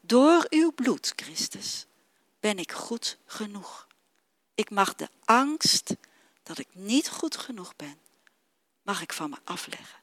Door 0.00 0.46
uw 0.50 0.72
bloed, 0.72 1.12
Christus, 1.16 1.86
ben 2.40 2.58
ik 2.58 2.72
goed 2.72 3.18
genoeg. 3.26 3.86
Ik 4.54 4.70
mag 4.70 4.94
de 4.94 5.08
angst 5.24 5.94
dat 6.42 6.58
ik 6.58 6.68
niet 6.72 7.08
goed 7.08 7.36
genoeg 7.36 7.76
ben, 7.76 7.98
mag 8.82 9.02
ik 9.02 9.12
van 9.12 9.30
me 9.30 9.36
afleggen. 9.44 10.02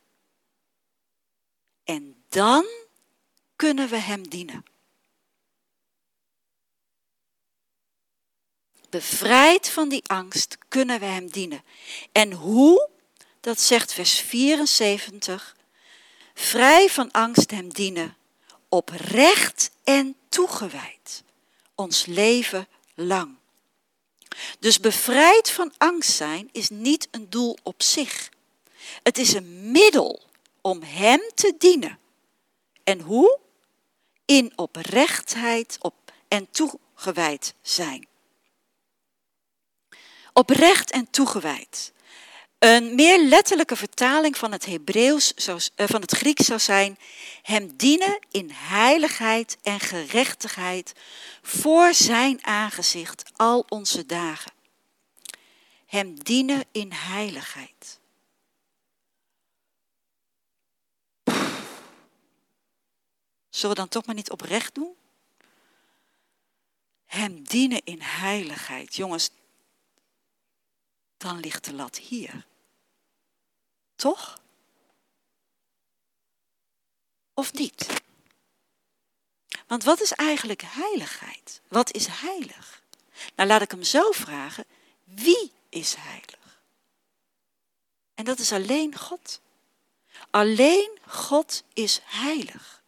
En 1.83 2.23
dan 2.29 2.65
kunnen 3.55 3.89
we 3.89 3.97
Hem 3.97 4.29
dienen. 4.29 4.65
Bevrijd 8.91 9.69
van 9.69 9.89
die 9.89 10.03
angst 10.07 10.57
kunnen 10.67 10.99
we 10.99 11.05
Hem 11.05 11.29
dienen. 11.29 11.63
En 12.11 12.31
hoe? 12.31 12.89
Dat 13.39 13.59
zegt 13.59 13.93
vers 13.93 14.19
74. 14.19 15.55
Vrij 16.33 16.89
van 16.89 17.11
angst 17.11 17.51
Hem 17.51 17.73
dienen, 17.73 18.17
oprecht 18.69 19.71
en 19.83 20.15
toegewijd, 20.29 21.23
ons 21.75 22.05
leven 22.05 22.67
lang. 22.95 23.35
Dus 24.59 24.79
bevrijd 24.79 25.51
van 25.51 25.73
angst 25.77 26.11
zijn 26.11 26.49
is 26.51 26.69
niet 26.69 27.07
een 27.11 27.29
doel 27.29 27.57
op 27.63 27.83
zich. 27.83 28.29
Het 29.03 29.17
is 29.17 29.33
een 29.33 29.71
middel 29.71 30.21
om 30.61 30.81
Hem 30.83 31.21
te 31.35 31.53
dienen. 31.57 31.99
En 32.83 32.99
hoe? 32.99 33.39
In 34.25 34.53
oprechtheid 34.55 35.77
op 35.81 35.93
en 36.27 36.47
toegewijd 36.51 37.53
zijn. 37.61 38.09
Oprecht 40.33 40.91
en 40.91 41.09
toegewijd. 41.09 41.93
Een 42.59 42.95
meer 42.95 43.23
letterlijke 43.23 43.75
vertaling 43.75 44.37
van 44.37 44.51
het 44.51 44.65
Hebreeuws, 44.65 45.33
eh, 45.33 45.87
van 45.87 46.01
het 46.01 46.11
Grieks 46.11 46.45
zou 46.45 46.59
zijn: 46.59 46.97
Hem 47.41 47.75
dienen 47.77 48.19
in 48.31 48.49
heiligheid 48.53 49.57
en 49.63 49.79
gerechtigheid 49.79 50.93
voor 51.41 51.93
Zijn 51.93 52.45
aangezicht 52.45 53.31
al 53.35 53.65
onze 53.69 54.05
dagen. 54.05 54.51
Hem 55.85 56.23
dienen 56.23 56.63
in 56.71 56.91
heiligheid. 56.91 57.99
Zullen 63.49 63.75
we 63.75 63.81
dan 63.81 63.87
toch 63.87 64.05
maar 64.05 64.15
niet 64.15 64.31
oprecht 64.31 64.75
doen? 64.75 64.95
Hem 67.05 67.43
dienen 67.43 67.81
in 67.83 68.01
heiligheid. 68.01 68.95
Jongens, 68.95 69.29
dan 71.21 71.39
ligt 71.39 71.65
de 71.65 71.73
lat 71.73 71.97
hier. 71.97 72.45
Toch? 73.95 74.39
Of 77.33 77.53
niet? 77.53 78.01
Want 79.67 79.83
wat 79.83 80.01
is 80.01 80.11
eigenlijk 80.11 80.61
heiligheid? 80.61 81.61
Wat 81.67 81.91
is 81.91 82.07
heilig? 82.09 82.81
Nou, 83.35 83.49
laat 83.49 83.61
ik 83.61 83.71
hem 83.71 83.83
zo 83.83 84.11
vragen. 84.11 84.65
Wie 85.03 85.51
is 85.69 85.95
heilig? 85.95 86.61
En 88.13 88.25
dat 88.25 88.39
is 88.39 88.51
alleen 88.51 88.97
God. 88.97 89.41
Alleen 90.29 90.99
God 91.07 91.63
is 91.73 91.99
heilig. 92.03 92.83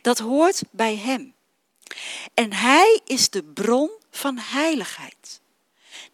Dat 0.00 0.18
hoort 0.18 0.62
bij 0.70 0.96
Hem. 0.96 1.34
En 2.34 2.52
Hij 2.52 3.00
is 3.04 3.30
de 3.30 3.42
bron 3.42 3.90
van 4.10 4.38
heiligheid. 4.38 5.40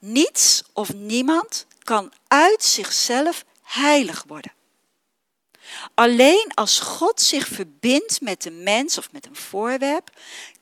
Niets 0.04 0.62
of 0.72 0.92
niemand 0.92 1.66
kan 1.82 2.12
uit 2.28 2.64
zichzelf 2.64 3.44
heilig 3.62 4.24
worden. 4.26 4.52
Alleen 5.94 6.50
als 6.54 6.80
God 6.80 7.20
zich 7.20 7.46
verbindt 7.46 8.20
met 8.20 8.42
de 8.42 8.50
mens 8.50 8.98
of 8.98 9.12
met 9.12 9.26
een 9.26 9.36
voorwerp, 9.36 10.10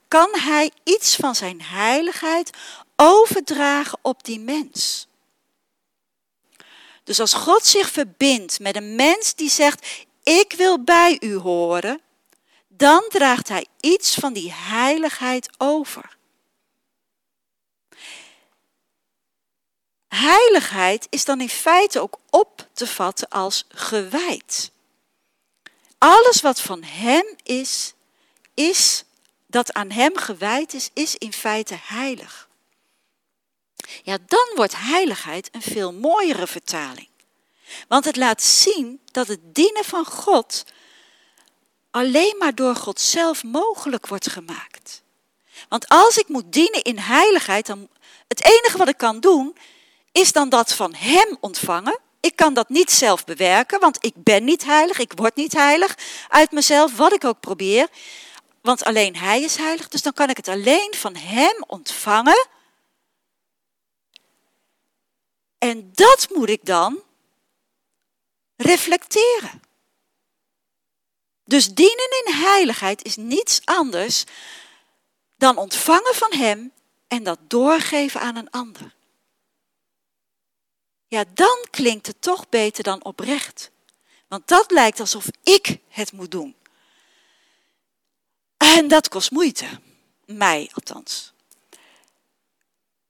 kan 0.08 0.28
Hij 0.32 0.70
iets 0.84 1.16
van 1.16 1.34
Zijn 1.34 1.62
heiligheid 1.62 2.50
overdragen 2.96 3.98
op 4.02 4.24
die 4.24 4.40
mens. 4.40 5.06
Dus 7.04 7.20
als 7.20 7.32
God 7.32 7.66
zich 7.66 7.90
verbindt 7.90 8.60
met 8.60 8.76
een 8.76 8.94
mens 8.94 9.34
die 9.34 9.50
zegt: 9.50 9.86
Ik 10.22 10.52
wil 10.56 10.84
bij 10.84 11.16
u 11.20 11.36
horen, 11.36 12.00
dan 12.68 13.04
draagt 13.08 13.48
hij 13.48 13.66
iets 13.80 14.14
van 14.14 14.32
die 14.32 14.52
heiligheid 14.52 15.48
over. 15.58 16.18
Heiligheid 20.14 21.06
is 21.10 21.24
dan 21.24 21.40
in 21.40 21.48
feite 21.48 22.00
ook 22.00 22.18
op 22.30 22.68
te 22.72 22.86
vatten 22.86 23.28
als 23.28 23.64
gewijd. 23.68 24.70
Alles 25.98 26.40
wat 26.40 26.60
van 26.60 26.82
Hem 26.82 27.36
is, 27.42 27.92
is 28.54 29.04
dat 29.46 29.72
aan 29.72 29.90
Hem 29.90 30.16
gewijd 30.16 30.74
is, 30.74 30.90
is 30.92 31.16
in 31.16 31.32
feite 31.32 31.78
heilig. 31.82 32.48
Ja, 34.02 34.18
dan 34.26 34.52
wordt 34.54 34.76
heiligheid 34.76 35.48
een 35.52 35.62
veel 35.62 35.92
mooiere 35.92 36.46
vertaling. 36.46 37.08
Want 37.88 38.04
het 38.04 38.16
laat 38.16 38.42
zien 38.42 39.00
dat 39.04 39.28
het 39.28 39.40
dienen 39.42 39.84
van 39.84 40.04
God 40.04 40.64
alleen 41.90 42.34
maar 42.38 42.54
door 42.54 42.74
God 42.76 43.00
zelf 43.00 43.44
mogelijk 43.44 44.06
wordt 44.06 44.30
gemaakt. 44.30 45.02
Want 45.68 45.88
als 45.88 46.16
ik 46.16 46.28
moet 46.28 46.52
dienen 46.52 46.82
in 46.82 46.98
heiligheid, 46.98 47.66
dan 47.66 47.88
het 48.28 48.44
enige 48.44 48.78
wat 48.78 48.88
ik 48.88 48.96
kan 48.96 49.20
doen, 49.20 49.56
is 50.12 50.32
dan 50.32 50.48
dat 50.48 50.72
van 50.72 50.94
Hem 50.94 51.36
ontvangen. 51.40 51.98
Ik 52.20 52.36
kan 52.36 52.54
dat 52.54 52.68
niet 52.68 52.90
zelf 52.90 53.24
bewerken, 53.24 53.80
want 53.80 54.04
ik 54.04 54.12
ben 54.16 54.44
niet 54.44 54.64
heilig, 54.64 54.98
ik 54.98 55.12
word 55.14 55.36
niet 55.36 55.52
heilig 55.52 55.94
uit 56.28 56.50
mezelf, 56.50 56.96
wat 56.96 57.12
ik 57.12 57.24
ook 57.24 57.40
probeer. 57.40 57.88
Want 58.60 58.84
alleen 58.84 59.16
Hij 59.16 59.42
is 59.42 59.56
heilig, 59.56 59.88
dus 59.88 60.02
dan 60.02 60.12
kan 60.12 60.30
ik 60.30 60.36
het 60.36 60.48
alleen 60.48 60.94
van 60.96 61.16
Hem 61.16 61.64
ontvangen. 61.66 62.46
En 65.58 65.90
dat 65.94 66.28
moet 66.34 66.48
ik 66.48 66.64
dan 66.64 67.02
reflecteren. 68.56 69.62
Dus 71.44 71.68
dienen 71.68 72.24
in 72.24 72.32
heiligheid 72.32 73.04
is 73.04 73.16
niets 73.16 73.60
anders 73.64 74.24
dan 75.36 75.56
ontvangen 75.56 76.14
van 76.14 76.32
Hem 76.32 76.72
en 77.08 77.22
dat 77.22 77.38
doorgeven 77.48 78.20
aan 78.20 78.36
een 78.36 78.50
ander. 78.50 78.94
Ja, 81.10 81.24
dan 81.34 81.66
klinkt 81.70 82.06
het 82.06 82.22
toch 82.22 82.48
beter 82.48 82.82
dan 82.82 83.04
oprecht. 83.04 83.70
Want 84.28 84.48
dat 84.48 84.70
lijkt 84.70 85.00
alsof 85.00 85.26
ik 85.42 85.78
het 85.88 86.12
moet 86.12 86.30
doen. 86.30 86.56
En 88.56 88.88
dat 88.88 89.08
kost 89.08 89.30
moeite. 89.30 89.66
Mij 90.24 90.70
althans. 90.72 91.32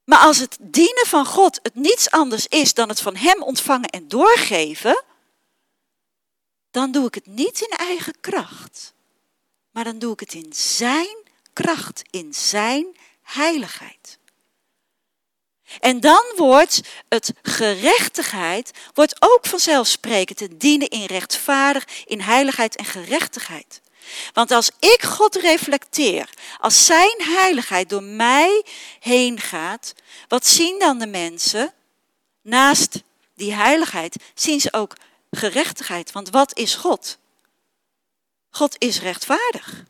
Maar 0.05 0.19
als 0.19 0.39
het 0.39 0.57
dienen 0.61 1.07
van 1.07 1.27
God 1.27 1.61
het 1.63 1.75
niets 1.75 2.11
anders 2.11 2.47
is 2.47 2.75
dan 2.75 2.89
het 2.89 3.01
van 3.01 3.17
Hem 3.17 3.43
ontvangen 3.43 3.91
en 3.91 4.09
doorgeven, 4.09 5.05
dan 6.71 6.93
doe 6.93 7.07
ik 7.07 7.15
het 7.15 7.27
niet 7.27 7.61
in 7.61 7.77
eigen 7.77 8.21
kracht, 8.21 8.95
maar 9.71 9.85
dan 9.85 9.99
doe 9.99 10.13
ik 10.13 10.21
het 10.21 10.35
in 10.35 10.53
Zijn 10.53 11.17
kracht, 11.53 12.03
in 12.11 12.35
Zijn 12.35 12.97
heiligheid. 13.23 14.19
En 15.81 16.01
dan 16.01 16.25
wordt 16.37 16.81
het 17.09 17.33
gerechtigheid, 17.43 18.71
wordt 18.95 19.17
ook 19.19 19.47
vanzelfsprekend 19.47 20.39
te 20.39 20.57
dienen 20.57 20.89
in 20.89 21.05
rechtvaardig, 21.05 21.87
in 22.05 22.21
heiligheid 22.21 22.77
en 22.77 22.85
gerechtigheid. 22.85 23.81
Want 24.33 24.51
als 24.51 24.71
ik 24.79 25.03
God 25.03 25.37
reflecteer, 25.37 26.31
als 26.59 26.87
Zijn 26.87 27.17
heiligheid 27.19 27.89
door 27.89 28.03
mij 28.03 28.65
heen 29.01 29.41
gaat, 29.41 29.93
wat 30.29 30.47
zien 30.47 30.79
dan 30.79 30.99
de 30.99 31.07
mensen? 31.07 31.73
Naast 32.43 33.03
die 33.35 33.55
heiligheid 33.55 34.17
zien 34.35 34.61
ze 34.61 34.73
ook 34.73 34.97
gerechtigheid. 35.31 36.13
Want 36.13 36.31
wat 36.31 36.59
is 36.59 36.75
God? 36.75 37.19
God 38.51 38.75
is 38.79 39.01
rechtvaardig. 39.01 39.85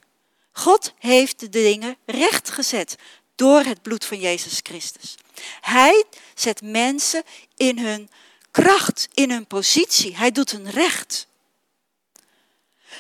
God 0.53 0.93
heeft 0.99 1.41
de 1.41 1.49
dingen 1.49 1.97
rechtgezet 2.07 2.97
door 3.35 3.61
het 3.61 3.83
bloed 3.83 4.05
van 4.05 4.19
Jezus 4.19 4.61
Christus. 4.63 5.17
Hij 5.61 6.05
zet 6.35 6.63
mensen 6.63 7.23
in 7.57 7.79
hun 7.79 8.11
kracht, 8.51 9.09
in 9.15 9.31
hun 9.31 9.47
positie. 9.47 10.17
Hij 10.17 10.31
doet 10.31 10.51
hun 10.51 10.71
recht. 10.71 11.27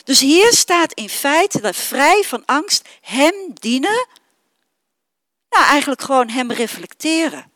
Dus 0.04 0.20
hier 0.20 0.52
staat 0.52 0.92
in 0.92 1.08
feite 1.08 1.60
dat 1.60 1.76
vrij 1.76 2.22
van 2.22 2.44
angst 2.44 2.88
hem 3.00 3.34
dienen. 3.54 4.06
Nou, 5.50 5.64
eigenlijk 5.64 6.02
gewoon 6.02 6.28
hem 6.28 6.52
reflecteren. 6.52 7.50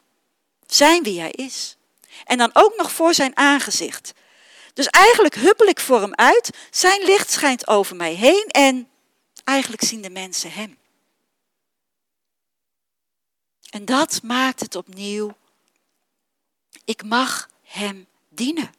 Zijn 0.66 1.02
wie 1.02 1.20
hij 1.20 1.30
is. 1.30 1.76
En 2.24 2.38
dan 2.38 2.50
ook 2.52 2.76
nog 2.76 2.92
voor 2.92 3.14
zijn 3.14 3.36
aangezicht. 3.36 4.12
Dus 4.74 4.86
eigenlijk 4.86 5.34
huppel 5.34 5.66
ik 5.66 5.80
voor 5.80 6.00
hem 6.00 6.14
uit. 6.14 6.50
Zijn 6.70 7.04
licht 7.04 7.30
schijnt 7.30 7.68
over 7.68 7.96
mij 7.96 8.12
heen 8.12 8.46
en 8.48 8.88
eigenlijk 9.44 9.82
zien 9.84 10.02
de 10.02 10.10
mensen 10.10 10.52
hem. 10.52 10.78
En 13.74 13.84
dat 13.84 14.22
maakt 14.22 14.60
het 14.60 14.74
opnieuw. 14.74 15.36
Ik 16.84 17.04
mag 17.04 17.50
hem 17.62 18.06
dienen. 18.28 18.74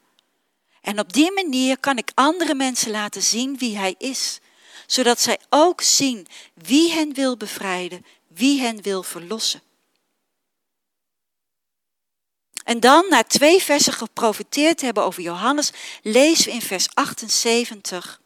En 0.80 0.98
op 0.98 1.12
die 1.12 1.32
manier 1.32 1.78
kan 1.78 1.98
ik 1.98 2.10
andere 2.14 2.54
mensen 2.54 2.90
laten 2.90 3.22
zien 3.22 3.58
wie 3.58 3.76
hij 3.76 3.94
is, 3.98 4.38
zodat 4.86 5.20
zij 5.20 5.40
ook 5.48 5.80
zien 5.80 6.26
wie 6.54 6.92
hen 6.92 7.14
wil 7.14 7.36
bevrijden, 7.36 8.06
wie 8.26 8.60
hen 8.60 8.82
wil 8.82 9.02
verlossen. 9.02 9.62
En 12.64 12.80
dan, 12.80 13.06
na 13.08 13.22
twee 13.22 13.62
versen 13.62 13.92
geprofiteerd 13.92 14.80
hebben 14.80 15.04
over 15.04 15.22
Johannes, 15.22 15.72
lezen 16.02 16.44
we 16.44 16.52
in 16.52 16.62
vers 16.62 16.88
78. 16.94 18.20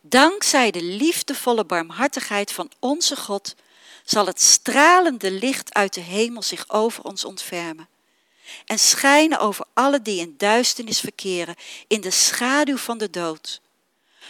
Dankzij 0.00 0.70
de 0.70 0.82
liefdevolle 0.82 1.64
barmhartigheid 1.64 2.52
van 2.52 2.70
onze 2.78 3.16
God 3.16 3.54
zal 4.06 4.26
het 4.26 4.40
stralende 4.40 5.30
licht 5.30 5.74
uit 5.74 5.94
de 5.94 6.00
hemel 6.00 6.42
zich 6.42 6.64
over 6.68 7.04
ons 7.04 7.24
ontfermen 7.24 7.88
en 8.66 8.78
schijnen 8.78 9.38
over 9.38 9.64
alle 9.74 10.02
die 10.02 10.20
in 10.20 10.34
duisternis 10.36 11.00
verkeren, 11.00 11.54
in 11.86 12.00
de 12.00 12.10
schaduw 12.10 12.76
van 12.76 12.98
de 12.98 13.10
dood, 13.10 13.60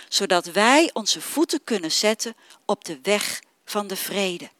zodat 0.08 0.46
wij 0.46 0.90
onze 0.92 1.20
voeten 1.20 1.64
kunnen 1.64 1.92
zetten 1.92 2.36
op 2.64 2.84
de 2.84 2.98
weg 3.02 3.42
van 3.64 3.86
de 3.86 3.96
vrede. 3.96 4.50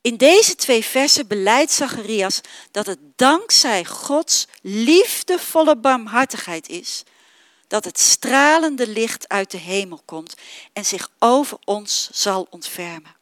In 0.00 0.16
deze 0.16 0.54
twee 0.54 0.84
versen 0.84 1.26
beleidt 1.26 1.72
Zacharias 1.72 2.40
dat 2.70 2.86
het 2.86 2.98
dankzij 3.16 3.84
Gods 3.84 4.46
liefdevolle 4.62 5.76
barmhartigheid 5.76 6.68
is 6.68 7.02
dat 7.72 7.84
het 7.84 7.98
stralende 7.98 8.88
licht 8.88 9.28
uit 9.28 9.50
de 9.50 9.58
hemel 9.58 10.02
komt 10.04 10.34
en 10.72 10.84
zich 10.84 11.10
over 11.18 11.58
ons 11.64 12.08
zal 12.12 12.46
ontfermen. 12.50 13.16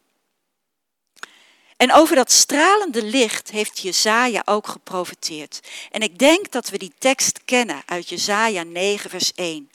En 1.77 1.93
over 1.93 2.15
dat 2.15 2.31
stralende 2.31 3.03
licht 3.03 3.51
heeft 3.51 3.79
Jezaja 3.79 4.41
ook 4.45 4.67
geprofiteerd. 4.67 5.59
En 5.91 6.01
ik 6.01 6.19
denk 6.19 6.51
dat 6.51 6.69
we 6.69 6.77
die 6.77 6.93
tekst 6.97 7.39
kennen 7.45 7.81
uit 7.85 8.09
Jezaja 8.09 8.63
9 8.63 9.09
vers 9.09 9.33
1. 9.33 9.71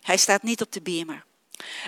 Hij 0.00 0.16
staat 0.16 0.42
niet 0.42 0.60
op 0.60 0.72
de 0.72 0.80
beamer. 0.80 1.24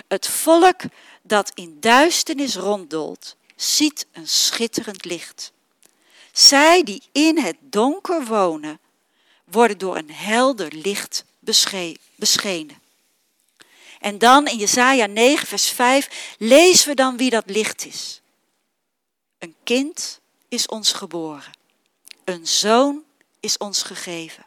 Het 0.07 0.27
volk 0.27 0.81
dat 1.21 1.51
in 1.53 1.77
duisternis 1.79 2.55
ronddolt, 2.55 3.35
ziet 3.55 4.07
een 4.11 4.27
schitterend 4.27 5.05
licht. 5.05 5.51
Zij 6.31 6.83
die 6.83 7.01
in 7.11 7.37
het 7.37 7.57
donker 7.59 8.25
wonen, 8.25 8.79
worden 9.43 9.77
door 9.77 9.97
een 9.97 10.11
helder 10.11 10.73
licht 10.75 11.25
beschenen. 12.15 12.81
En 13.99 14.17
dan 14.17 14.47
in 14.47 14.57
Jesaja 14.57 15.05
9, 15.05 15.47
vers 15.47 15.69
5 15.69 16.35
lezen 16.37 16.87
we 16.87 16.95
dan 16.95 17.17
wie 17.17 17.29
dat 17.29 17.49
licht 17.49 17.85
is. 17.85 18.21
Een 19.39 19.55
kind 19.63 20.19
is 20.47 20.65
ons 20.65 20.91
geboren. 20.91 21.51
Een 22.23 22.47
zoon 22.47 23.03
is 23.39 23.57
ons 23.57 23.83
gegeven. 23.83 24.45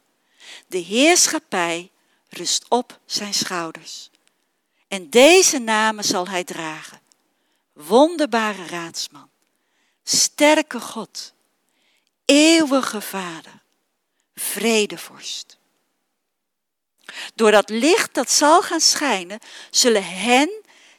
De 0.66 0.78
heerschappij 0.78 1.90
rust 2.28 2.64
op 2.68 2.98
zijn 3.06 3.34
schouders. 3.34 4.10
En 4.88 5.10
deze 5.10 5.58
namen 5.58 6.04
zal 6.04 6.28
hij 6.28 6.44
dragen. 6.44 7.00
Wonderbare 7.72 8.66
raadsman. 8.66 9.30
Sterke 10.02 10.80
God. 10.80 11.32
Eeuwige 12.24 13.00
Vader. 13.00 13.62
Vredevorst. 14.34 15.58
Door 17.35 17.51
dat 17.51 17.68
licht 17.68 18.14
dat 18.14 18.31
zal 18.31 18.62
gaan 18.62 18.81
schijnen, 18.81 19.38
zullen 19.70 20.05
hen 20.05 20.51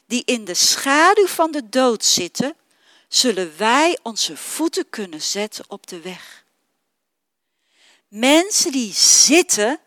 die 0.06 0.22
in 0.24 0.44
de 0.44 0.54
schaduw 0.54 1.26
van 1.26 1.50
de 1.50 1.68
dood 1.68 2.04
zitten, 2.04 2.56
zullen 3.08 3.56
wij 3.56 3.98
onze 4.02 4.36
voeten 4.36 4.90
kunnen 4.90 5.22
zetten 5.22 5.64
op 5.68 5.86
de 5.86 6.00
weg. 6.00 6.44
Mensen 8.08 8.72
die 8.72 8.92
zitten 8.92 9.80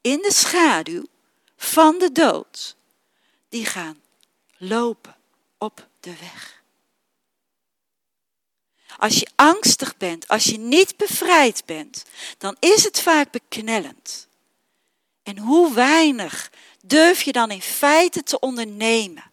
in 0.00 0.18
de 0.18 0.32
schaduw 0.32 1.04
van 1.56 1.98
de 1.98 2.12
dood, 2.12 2.76
die 3.48 3.66
gaan 3.66 4.00
lopen 4.56 5.16
op 5.58 5.88
de 6.00 6.16
weg. 6.20 6.62
Als 8.96 9.18
je 9.18 9.28
angstig 9.34 9.96
bent, 9.96 10.28
als 10.28 10.44
je 10.44 10.58
niet 10.58 10.96
bevrijd 10.96 11.62
bent, 11.66 12.04
dan 12.38 12.56
is 12.58 12.84
het 12.84 13.00
vaak 13.00 13.30
beknellend. 13.30 14.28
En 15.22 15.38
hoe 15.38 15.74
weinig 15.74 16.50
durf 16.80 17.22
je 17.22 17.32
dan 17.32 17.50
in 17.50 17.62
feite 17.62 18.22
te 18.22 18.40
ondernemen? 18.40 19.30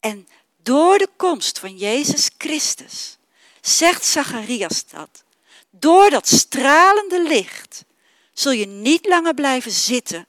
En 0.00 0.28
door 0.56 0.98
de 0.98 1.08
komst 1.16 1.58
van 1.58 1.76
Jezus 1.76 2.30
Christus, 2.38 3.16
zegt 3.60 4.04
Zacharias 4.04 4.86
dat, 4.86 5.24
door 5.70 6.10
dat 6.10 6.28
stralende 6.28 7.22
licht 7.22 7.84
zul 8.32 8.52
je 8.52 8.66
niet 8.66 9.06
langer 9.06 9.34
blijven 9.34 9.70
zitten, 9.70 10.26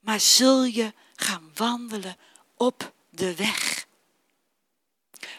maar 0.00 0.20
zul 0.20 0.64
je 0.64 0.92
gaan 1.16 1.50
wandelen 1.54 2.16
op 2.56 2.92
de 3.10 3.34
weg. 3.34 3.86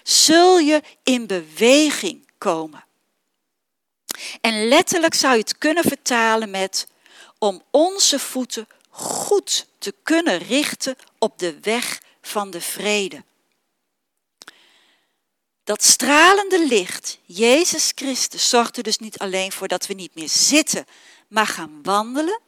Zul 0.03 0.59
je 0.59 0.81
in 1.03 1.27
beweging 1.27 2.27
komen. 2.37 2.85
En 4.41 4.67
letterlijk 4.67 5.13
zou 5.13 5.33
je 5.33 5.39
het 5.39 5.57
kunnen 5.57 5.83
vertalen 5.83 6.49
met 6.49 6.87
om 7.39 7.63
onze 7.71 8.19
voeten 8.19 8.67
goed 8.89 9.65
te 9.77 9.93
kunnen 10.03 10.37
richten 10.37 10.95
op 11.19 11.39
de 11.39 11.59
weg 11.61 12.01
van 12.21 12.51
de 12.51 12.61
vrede. 12.61 13.23
Dat 15.63 15.83
stralende 15.83 16.67
licht, 16.67 17.17
Jezus 17.23 17.91
Christus, 17.95 18.49
zorgt 18.49 18.77
er 18.77 18.83
dus 18.83 18.97
niet 18.97 19.17
alleen 19.17 19.51
voor 19.51 19.67
dat 19.67 19.87
we 19.87 19.93
niet 19.93 20.15
meer 20.15 20.29
zitten, 20.29 20.85
maar 21.27 21.47
gaan 21.47 21.79
wandelen. 21.83 22.39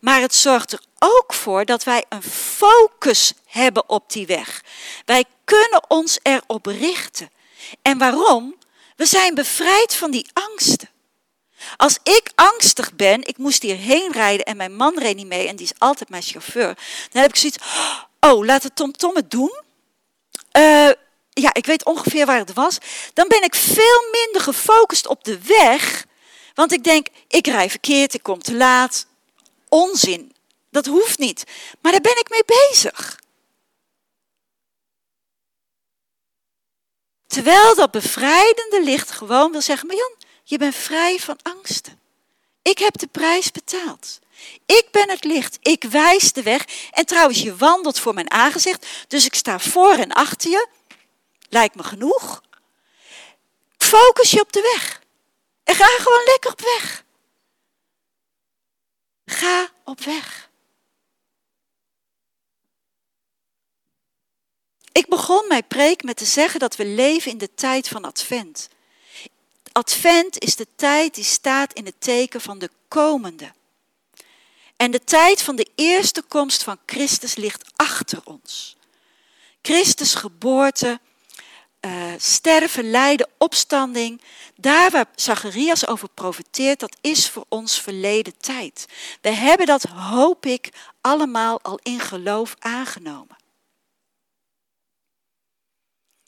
Maar 0.00 0.20
het 0.20 0.34
zorgt 0.34 0.72
er 0.72 0.80
ook 0.98 1.34
voor 1.34 1.64
dat 1.64 1.84
wij 1.84 2.04
een 2.08 2.22
focus 2.22 3.32
hebben 3.46 3.88
op 3.88 4.12
die 4.12 4.26
weg. 4.26 4.64
Wij 5.04 5.24
kunnen 5.44 5.90
ons 5.90 6.18
erop 6.22 6.66
richten. 6.66 7.30
En 7.82 7.98
waarom? 7.98 8.56
We 8.96 9.06
zijn 9.06 9.34
bevrijd 9.34 9.94
van 9.94 10.10
die 10.10 10.26
angsten. 10.32 10.88
Als 11.76 11.98
ik 12.02 12.30
angstig 12.34 12.94
ben, 12.94 13.26
ik 13.26 13.38
moest 13.38 13.62
hierheen 13.62 14.12
rijden 14.12 14.46
en 14.46 14.56
mijn 14.56 14.76
man 14.76 14.98
reed 14.98 15.16
niet 15.16 15.26
mee 15.26 15.48
en 15.48 15.56
die 15.56 15.66
is 15.66 15.78
altijd 15.78 16.08
mijn 16.08 16.22
chauffeur. 16.22 16.78
Dan 17.12 17.22
heb 17.22 17.30
ik 17.30 17.36
zoiets, 17.36 17.58
oh, 18.20 18.44
laat 18.44 18.62
het 18.62 18.76
TomTom 18.76 19.14
het 19.14 19.30
doen. 19.30 19.62
Uh, 20.56 20.90
ja, 21.30 21.54
ik 21.54 21.66
weet 21.66 21.84
ongeveer 21.84 22.26
waar 22.26 22.38
het 22.38 22.52
was. 22.52 22.78
Dan 23.12 23.28
ben 23.28 23.42
ik 23.42 23.54
veel 23.54 24.08
minder 24.10 24.40
gefocust 24.40 25.06
op 25.06 25.24
de 25.24 25.38
weg. 25.42 26.06
Want 26.54 26.72
ik 26.72 26.84
denk, 26.84 27.06
ik 27.28 27.46
rij 27.46 27.70
verkeerd, 27.70 28.14
ik 28.14 28.22
kom 28.22 28.42
te 28.42 28.54
laat. 28.54 29.06
Onzin. 29.68 30.32
Dat 30.70 30.86
hoeft 30.86 31.18
niet. 31.18 31.44
Maar 31.80 31.92
daar 31.92 32.00
ben 32.00 32.18
ik 32.18 32.30
mee 32.30 32.44
bezig. 32.44 33.22
Terwijl 37.26 37.74
dat 37.74 37.90
bevrijdende 37.90 38.82
licht 38.82 39.10
gewoon 39.10 39.52
wil 39.52 39.60
zeggen, 39.60 39.86
maar 39.86 39.96
Jan, 39.96 40.14
je 40.44 40.58
bent 40.58 40.74
vrij 40.74 41.18
van 41.18 41.38
angsten. 41.42 42.00
Ik 42.62 42.78
heb 42.78 42.98
de 42.98 43.06
prijs 43.06 43.50
betaald. 43.50 44.18
Ik 44.66 44.88
ben 44.90 45.10
het 45.10 45.24
licht. 45.24 45.58
Ik 45.60 45.84
wijs 45.84 46.32
de 46.32 46.42
weg. 46.42 46.88
En 46.90 47.06
trouwens, 47.06 47.42
je 47.42 47.56
wandelt 47.56 47.98
voor 47.98 48.14
mijn 48.14 48.30
aangezicht. 48.30 48.86
Dus 49.08 49.24
ik 49.24 49.34
sta 49.34 49.58
voor 49.58 49.94
en 49.94 50.12
achter 50.12 50.50
je. 50.50 50.68
Lijkt 51.48 51.74
me 51.74 51.82
genoeg. 51.82 52.42
Focus 53.76 54.30
je 54.30 54.40
op 54.40 54.52
de 54.52 54.70
weg. 54.74 55.02
En 55.64 55.74
ga 55.74 55.86
gewoon 55.86 56.24
lekker 56.24 56.50
op 56.50 56.60
weg. 56.60 57.04
Ga 59.26 59.70
op 59.84 60.00
weg. 60.00 60.50
Ik 64.92 65.06
begon 65.08 65.44
mijn 65.48 65.66
preek 65.66 66.02
met 66.02 66.16
te 66.16 66.24
zeggen 66.24 66.60
dat 66.60 66.76
we 66.76 66.86
leven 66.86 67.30
in 67.30 67.38
de 67.38 67.54
tijd 67.54 67.88
van 67.88 68.04
Advent. 68.04 68.68
Advent 69.76 70.38
is 70.38 70.56
de 70.56 70.66
tijd 70.76 71.14
die 71.14 71.24
staat 71.24 71.72
in 71.72 71.84
het 71.84 72.00
teken 72.00 72.40
van 72.40 72.58
de 72.58 72.70
komende. 72.88 73.52
En 74.76 74.90
de 74.90 75.04
tijd 75.04 75.42
van 75.42 75.56
de 75.56 75.68
eerste 75.74 76.22
komst 76.22 76.62
van 76.62 76.78
Christus 76.86 77.34
ligt 77.34 77.70
achter 77.76 78.20
ons. 78.24 78.76
Christus 79.62 80.14
geboorte, 80.14 81.00
uh, 81.80 82.12
sterven, 82.18 82.90
lijden, 82.90 83.28
opstanding, 83.38 84.20
daar 84.56 84.90
waar 84.90 85.06
Zacharias 85.14 85.86
over 85.86 86.08
profeteert, 86.14 86.80
dat 86.80 86.96
is 87.00 87.28
voor 87.28 87.44
ons 87.48 87.80
verleden 87.80 88.38
tijd. 88.38 88.86
We 89.20 89.30
hebben 89.30 89.66
dat, 89.66 89.82
hoop 89.82 90.46
ik, 90.46 90.68
allemaal 91.00 91.60
al 91.62 91.78
in 91.82 92.00
geloof 92.00 92.54
aangenomen. 92.58 93.36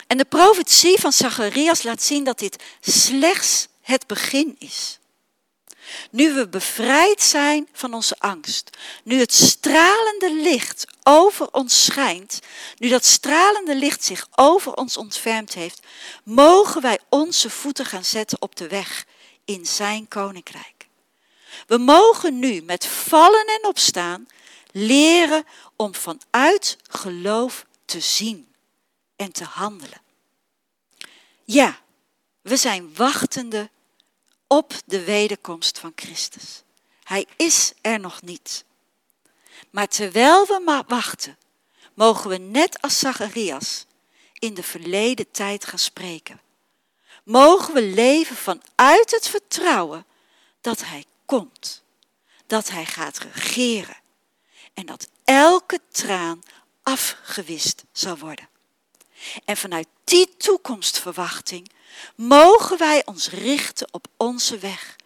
En 0.06 0.16
de 0.16 0.24
profetie 0.24 1.00
van 1.00 1.12
Zacharias 1.12 1.82
laat 1.82 2.02
zien 2.02 2.24
dat 2.24 2.38
dit 2.38 2.62
slechts 2.80 3.68
het 3.80 4.06
begin 4.06 4.56
is. 4.58 4.98
Nu 6.10 6.32
we 6.32 6.48
bevrijd 6.48 7.22
zijn 7.22 7.68
van 7.72 7.94
onze 7.94 8.16
angst, 8.18 8.70
nu 9.04 9.18
het 9.18 9.34
stralende 9.34 10.34
licht 10.34 10.86
over 11.02 11.52
ons 11.52 11.84
schijnt, 11.84 12.40
nu 12.76 12.88
dat 12.88 13.04
stralende 13.04 13.74
licht 13.74 14.04
zich 14.04 14.28
over 14.34 14.74
ons 14.74 14.96
ontfermd 14.96 15.54
heeft, 15.54 15.80
mogen 16.22 16.82
wij 16.82 16.98
onze 17.08 17.50
voeten 17.50 17.86
gaan 17.86 18.04
zetten 18.04 18.42
op 18.42 18.56
de 18.56 18.68
weg 18.68 19.06
in 19.44 19.66
zijn 19.66 20.08
koninkrijk. 20.08 20.86
We 21.66 21.78
mogen 21.78 22.38
nu 22.38 22.62
met 22.62 22.86
vallen 22.86 23.46
en 23.46 23.68
opstaan 23.68 24.26
leren 24.72 25.44
om 25.76 25.94
vanuit 25.94 26.76
geloof 26.88 27.64
te 27.84 28.00
zien 28.00 28.54
en 29.16 29.32
te 29.32 29.44
handelen. 29.44 30.00
Ja, 31.44 31.80
we 32.42 32.56
zijn 32.56 32.94
wachtende 32.94 33.70
op 34.46 34.74
de 34.86 35.04
wederkomst 35.04 35.78
van 35.78 35.92
Christus. 35.94 36.62
Hij 37.02 37.26
is 37.36 37.72
er 37.80 38.00
nog 38.00 38.22
niet. 38.22 38.64
Maar 39.70 39.88
terwijl 39.88 40.46
we 40.46 40.82
wachten, 40.86 41.38
mogen 41.94 42.30
we 42.30 42.36
net 42.36 42.82
als 42.82 42.98
Zacharias 42.98 43.86
in 44.32 44.54
de 44.54 44.62
verleden 44.62 45.30
tijd 45.30 45.64
gaan 45.64 45.78
spreken. 45.78 46.40
Mogen 47.24 47.74
we 47.74 47.82
leven 47.82 48.36
vanuit 48.36 49.10
het 49.10 49.28
vertrouwen 49.28 50.06
dat 50.60 50.84
Hij 50.84 51.04
komt, 51.24 51.82
dat 52.46 52.70
Hij 52.70 52.86
gaat 52.86 53.18
regeren 53.18 53.96
en 54.74 54.86
dat 54.86 55.08
elke 55.24 55.80
traan 55.90 56.42
afgewist 56.82 57.84
zal 57.92 58.18
worden. 58.18 58.48
En 59.44 59.56
vanuit 59.56 59.86
die 60.04 60.36
toekomstverwachting 60.36 61.70
mogen 62.14 62.78
wij 62.78 63.06
ons 63.06 63.28
richten 63.28 63.88
op 63.90 64.06
onze 64.16 64.58
weg. 64.58 64.96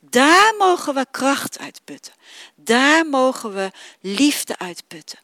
Daar 0.00 0.54
mogen 0.58 0.94
we 0.94 1.06
kracht 1.10 1.58
uitputten. 1.58 2.14
Daar 2.54 3.06
mogen 3.06 3.54
we 3.54 3.70
liefde 4.00 4.58
uitputten. 4.58 5.18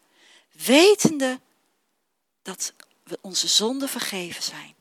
Wetende 0.64 1.40
dat 2.43 2.72
we 3.05 3.18
onze 3.20 3.49
zonden 3.49 3.88
vergeven 3.88 4.43
zijn 4.43 4.74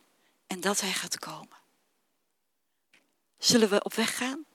en 0.47 0.59
dat 0.59 0.82
hij 0.82 0.91
gaat 0.91 1.20
komen. 1.20 1.59
Zullen 3.38 3.70
we 3.70 3.84
op 3.84 3.93
weg 3.93 4.18
gaan? 4.18 4.45